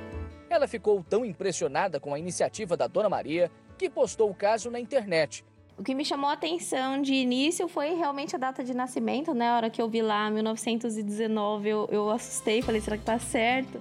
[0.50, 4.80] Ela ficou tão impressionada com a iniciativa da Dona Maria que postou o caso na
[4.80, 5.44] internet.
[5.78, 9.48] O que me chamou a atenção de início foi realmente a data de nascimento, né?
[9.48, 13.78] A hora que eu vi lá, 1919, eu, eu assustei, falei, será que tá certo?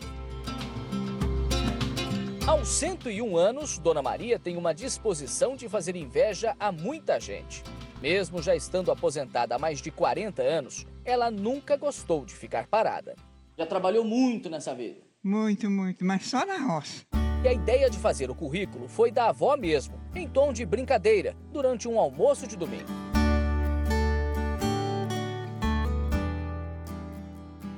[2.47, 7.63] Aos 101 anos, Dona Maria tem uma disposição de fazer inveja a muita gente.
[8.01, 13.15] Mesmo já estando aposentada há mais de 40 anos, ela nunca gostou de ficar parada.
[13.55, 15.01] Já trabalhou muito nessa vida?
[15.23, 17.05] Muito, muito, mas só na roça.
[17.43, 21.35] E a ideia de fazer o currículo foi da avó mesmo, em tom de brincadeira,
[21.51, 22.89] durante um almoço de domingo.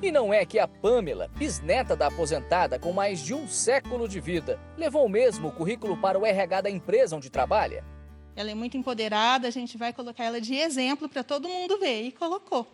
[0.01, 4.21] E não é que a Pamela, bisneta da aposentada com mais de um século de
[4.21, 7.83] vida, levou mesmo o currículo para o RH da empresa onde trabalha.
[8.35, 12.03] Ela é muito empoderada, a gente vai colocar ela de exemplo para todo mundo ver.
[12.03, 12.67] E colocou.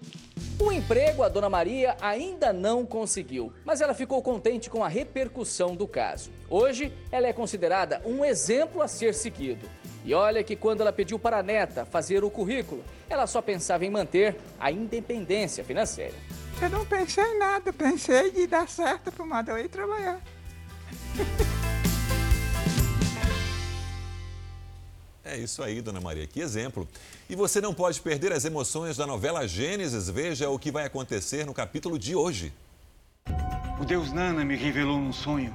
[0.60, 5.74] O emprego a Dona Maria ainda não conseguiu, mas ela ficou contente com a repercussão
[5.74, 6.30] do caso.
[6.50, 9.70] Hoje, ela é considerada um exemplo a ser seguido.
[10.04, 13.86] E olha que quando ela pediu para a neta fazer o currículo, ela só pensava
[13.86, 16.16] em manter a independência financeira.
[16.62, 20.22] Eu não pensei em nada, pensei de dar certo para o Madalena trabalhar.
[25.24, 26.88] É isso aí, dona Maria, que exemplo.
[27.30, 30.10] E você não pode perder as emoções da novela Gênesis.
[30.10, 32.54] Veja o que vai acontecer no capítulo de hoje.
[33.80, 35.54] O deus Nana me revelou num sonho.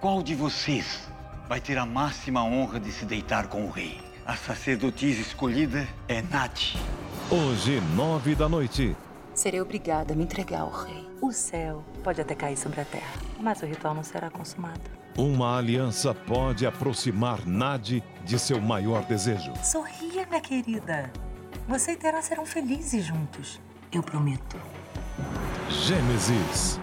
[0.00, 1.00] Qual de vocês
[1.48, 4.00] vai ter a máxima honra de se deitar com o rei?
[4.26, 6.76] A sacerdotisa escolhida é Nath.
[7.30, 8.96] Hoje, nove da noite.
[9.34, 11.06] Serei obrigada a me entregar ao rei.
[11.20, 15.01] O céu pode até cair sobre a terra, mas o ritual não será consumado.
[15.16, 19.52] Uma aliança pode aproximar Nadi de seu maior desejo.
[19.62, 21.12] Sorria, minha querida.
[21.68, 23.60] Você e Terá serão felizes juntos.
[23.92, 24.56] Eu prometo.
[25.68, 26.80] Gênesis.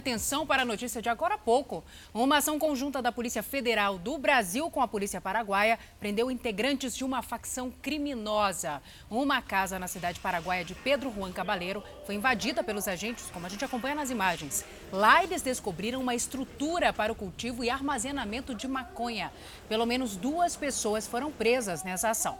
[0.00, 1.84] Atenção para a notícia de agora há pouco.
[2.14, 7.04] Uma ação conjunta da Polícia Federal do Brasil com a Polícia Paraguaia prendeu integrantes de
[7.04, 8.80] uma facção criminosa.
[9.10, 13.50] Uma casa na cidade paraguaia de Pedro Juan Cabaleiro foi invadida pelos agentes, como a
[13.50, 14.64] gente acompanha nas imagens.
[14.90, 19.30] Lá eles descobriram uma estrutura para o cultivo e armazenamento de maconha.
[19.68, 22.38] Pelo menos duas pessoas foram presas nessa ação.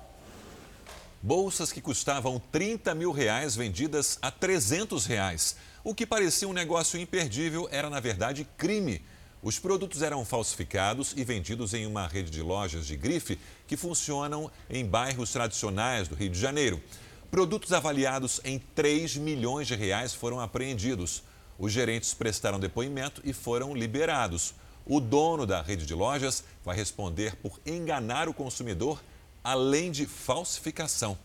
[1.22, 5.56] Bolsas que custavam 30 mil reais vendidas a 300 reais.
[5.82, 9.02] O que parecia um negócio imperdível era, na verdade, crime.
[9.42, 14.50] Os produtos eram falsificados e vendidos em uma rede de lojas de grife que funcionam
[14.68, 16.82] em bairros tradicionais do Rio de Janeiro.
[17.30, 21.22] Produtos avaliados em 3 milhões de reais foram apreendidos.
[21.58, 24.54] Os gerentes prestaram depoimento e foram liberados.
[24.84, 29.02] O dono da rede de lojas vai responder por enganar o consumidor,
[29.42, 31.16] além de falsificação.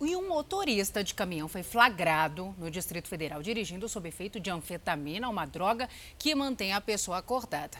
[0.00, 5.28] E um motorista de caminhão foi flagrado no Distrito Federal dirigindo sob efeito de anfetamina,
[5.28, 5.88] uma droga
[6.18, 7.76] que mantém a pessoa acordada.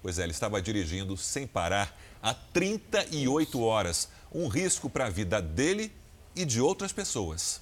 [0.00, 4.08] Pois é, ele estava dirigindo sem parar há 38 horas.
[4.32, 5.90] Um risco para a vida dele
[6.36, 7.60] e de outras pessoas.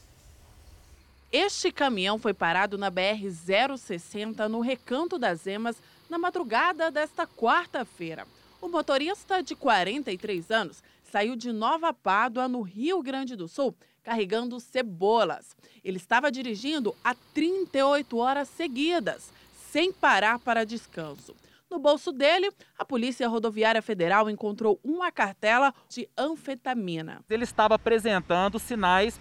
[1.31, 5.77] Este caminhão foi parado na BR-060, no Recanto das Emas,
[6.11, 8.27] na madrugada desta quarta-feira.
[8.61, 14.59] O motorista, de 43 anos, saiu de Nova Pádua, no Rio Grande do Sul, carregando
[14.61, 15.57] cebolas.
[15.85, 19.31] Ele estava dirigindo há 38 horas seguidas,
[19.71, 21.35] sem parar para descanso.
[21.71, 27.25] No bolso dele, a Polícia Rodoviária Federal encontrou uma cartela de anfetamina.
[27.31, 29.19] Ele estava apresentando sinais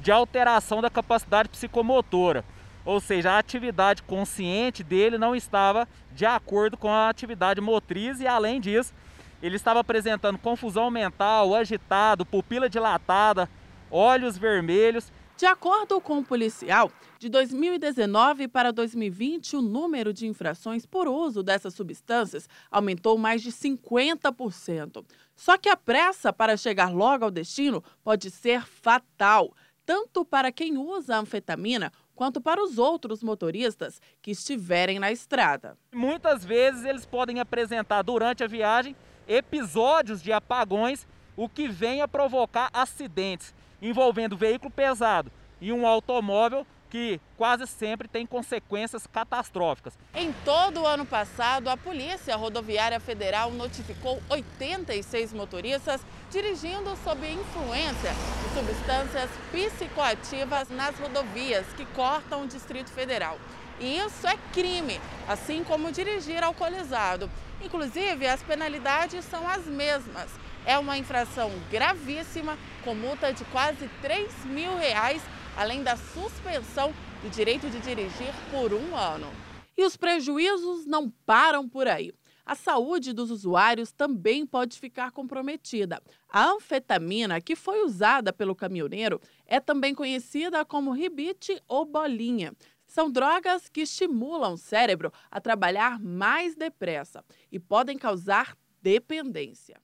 [0.00, 2.42] de alteração da capacidade psicomotora,
[2.86, 8.26] ou seja, a atividade consciente dele não estava de acordo com a atividade motriz e,
[8.26, 8.94] além disso,
[9.42, 13.48] ele estava apresentando confusão mental, agitado, pupila dilatada,
[13.90, 15.10] olhos vermelhos.
[15.36, 21.42] De acordo com o policial, de 2019 para 2020, o número de infrações por uso
[21.42, 25.02] dessas substâncias aumentou mais de 50%.
[25.34, 29.54] Só que a pressa para chegar logo ao destino pode ser fatal,
[29.86, 35.74] tanto para quem usa anfetamina quanto para os outros motoristas que estiverem na estrada.
[35.90, 38.94] Muitas vezes eles podem apresentar durante a viagem
[39.26, 46.66] episódios de apagões, o que vem a provocar acidentes envolvendo veículo pesado e um automóvel
[46.90, 49.96] que quase sempre tem consequências catastróficas.
[50.14, 58.10] Em todo o ano passado, a Polícia Rodoviária Federal notificou 86 motoristas dirigindo sob influência
[58.10, 63.38] de substâncias psicoativas nas rodovias que cortam o Distrito Federal.
[63.78, 67.30] E isso é crime, assim como dirigir alcoolizado.
[67.62, 70.28] Inclusive, as penalidades são as mesmas.
[70.64, 75.22] É uma infração gravíssima, com multa de quase 3 mil reais,
[75.56, 76.92] além da suspensão
[77.22, 79.30] do direito de dirigir por um ano.
[79.76, 82.12] E os prejuízos não param por aí.
[82.44, 86.02] A saúde dos usuários também pode ficar comprometida.
[86.28, 92.52] A anfetamina, que foi usada pelo caminhoneiro, é também conhecida como ribite ou bolinha.
[92.86, 99.80] São drogas que estimulam o cérebro a trabalhar mais depressa e podem causar dependência.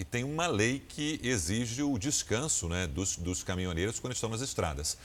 [0.00, 4.40] E tem uma lei que exige o descanso né, dos, dos caminhoneiros quando estão nas
[4.40, 4.96] estradas.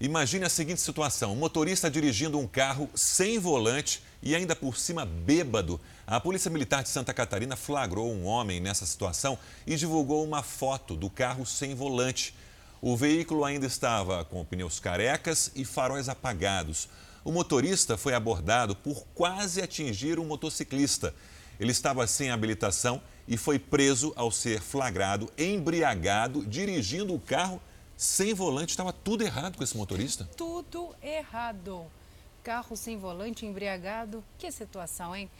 [0.00, 5.06] Imagine a seguinte situação: um motorista dirigindo um carro sem volante e ainda por cima
[5.06, 5.80] bêbado.
[6.04, 10.96] A Polícia Militar de Santa Catarina flagrou um homem nessa situação e divulgou uma foto
[10.96, 12.34] do carro sem volante.
[12.82, 16.88] O veículo ainda estava com pneus carecas e faróis apagados.
[17.22, 21.14] O motorista foi abordado por quase atingir um motociclista.
[21.60, 23.00] Ele estava sem habilitação
[23.30, 27.62] e foi preso ao ser flagrado embriagado, dirigindo o carro
[27.96, 28.70] sem volante.
[28.70, 30.28] Estava tudo errado com esse motorista?
[30.36, 31.86] Tudo errado.
[32.42, 34.24] Carro sem volante, embriagado.
[34.36, 35.30] Que situação, hein?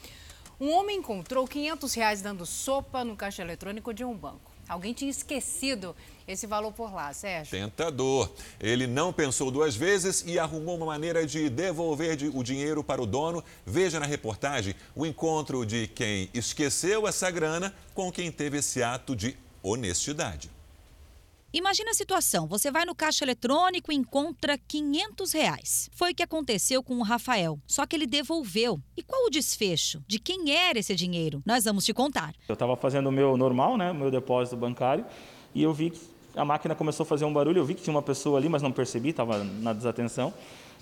[0.60, 4.52] Um homem encontrou 500 reais dando sopa no caixa eletrônico de um banco.
[4.70, 5.96] Alguém tinha esquecido
[6.28, 7.50] esse valor por lá, Sérgio.
[7.50, 8.30] Tentador.
[8.60, 13.06] Ele não pensou duas vezes e arrumou uma maneira de devolver o dinheiro para o
[13.06, 13.42] dono.
[13.66, 19.16] Veja na reportagem o encontro de quem esqueceu essa grana com quem teve esse ato
[19.16, 20.48] de honestidade.
[21.52, 25.90] Imagina a situação: você vai no caixa eletrônico e encontra 500 reais.
[25.92, 28.80] Foi o que aconteceu com o Rafael, só que ele devolveu.
[28.96, 30.00] E qual o desfecho?
[30.06, 31.42] De quem era esse dinheiro?
[31.44, 32.34] Nós vamos te contar.
[32.48, 35.04] Eu estava fazendo o meu normal, né, meu depósito bancário,
[35.52, 36.00] e eu vi que
[36.36, 37.58] a máquina começou a fazer um barulho.
[37.58, 40.32] Eu vi que tinha uma pessoa ali, mas não percebi, estava na desatenção.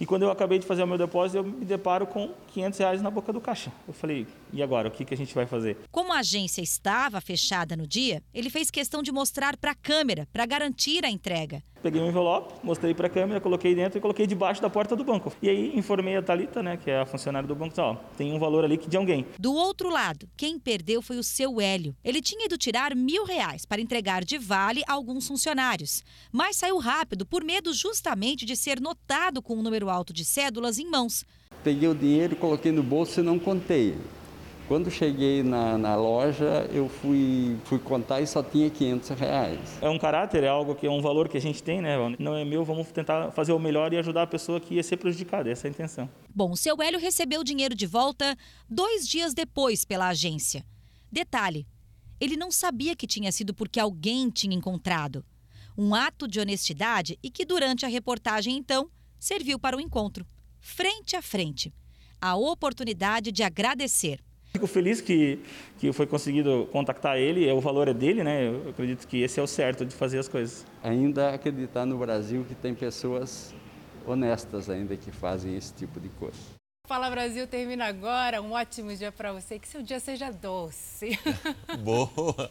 [0.00, 3.02] E quando eu acabei de fazer o meu depósito, eu me deparo com 500 reais
[3.02, 3.72] na boca do caixa.
[3.86, 4.88] Eu falei, e agora?
[4.88, 5.76] O que, que a gente vai fazer?
[5.90, 10.28] Como a agência estava fechada no dia, ele fez questão de mostrar para a câmera
[10.32, 11.62] para garantir a entrega.
[11.82, 15.04] Peguei um envelope, mostrei para a câmera, coloquei dentro e coloquei debaixo da porta do
[15.04, 15.32] banco.
[15.40, 18.38] E aí informei a Talita, né, que é a funcionária do banco, ó, tem um
[18.38, 19.24] valor ali que de alguém.
[19.38, 21.94] Do outro lado, quem perdeu foi o seu Hélio.
[22.04, 26.02] Ele tinha ido tirar mil reais para entregar de vale a alguns funcionários,
[26.32, 30.78] mas saiu rápido por medo justamente de ser notado com um número alto de cédulas
[30.78, 31.24] em mãos.
[31.62, 33.94] Peguei o dinheiro, coloquei no bolso e não contei.
[34.68, 39.78] Quando cheguei na, na, loja, eu fui, fui contar e só tinha 500 reais.
[39.80, 41.96] É um caráter, é algo que é um valor que a gente tem, né?
[42.18, 44.98] Não é meu, vamos tentar fazer o melhor e ajudar a pessoa que ia ser
[44.98, 46.10] prejudicada, essa é a intenção.
[46.34, 48.36] Bom, o seu Hélio recebeu o dinheiro de volta
[48.68, 50.62] dois dias depois pela agência.
[51.10, 51.66] Detalhe,
[52.20, 55.24] ele não sabia que tinha sido porque alguém tinha encontrado.
[55.78, 60.26] Um ato de honestidade e que durante a reportagem, então, serviu para o encontro.
[60.60, 61.72] Frente a frente.
[62.20, 65.40] A oportunidade de agradecer Fico feliz que,
[65.78, 68.48] que foi conseguido contactar ele, é, o valor é dele, né?
[68.48, 70.64] Eu acredito que esse é o certo de fazer as coisas.
[70.82, 73.54] Ainda acreditar no Brasil que tem pessoas
[74.06, 76.58] honestas ainda que fazem esse tipo de coisa.
[76.88, 78.40] Fala Brasil termina agora.
[78.40, 79.58] Um ótimo dia para você.
[79.58, 81.18] Que seu dia seja doce.
[81.84, 82.50] Boa.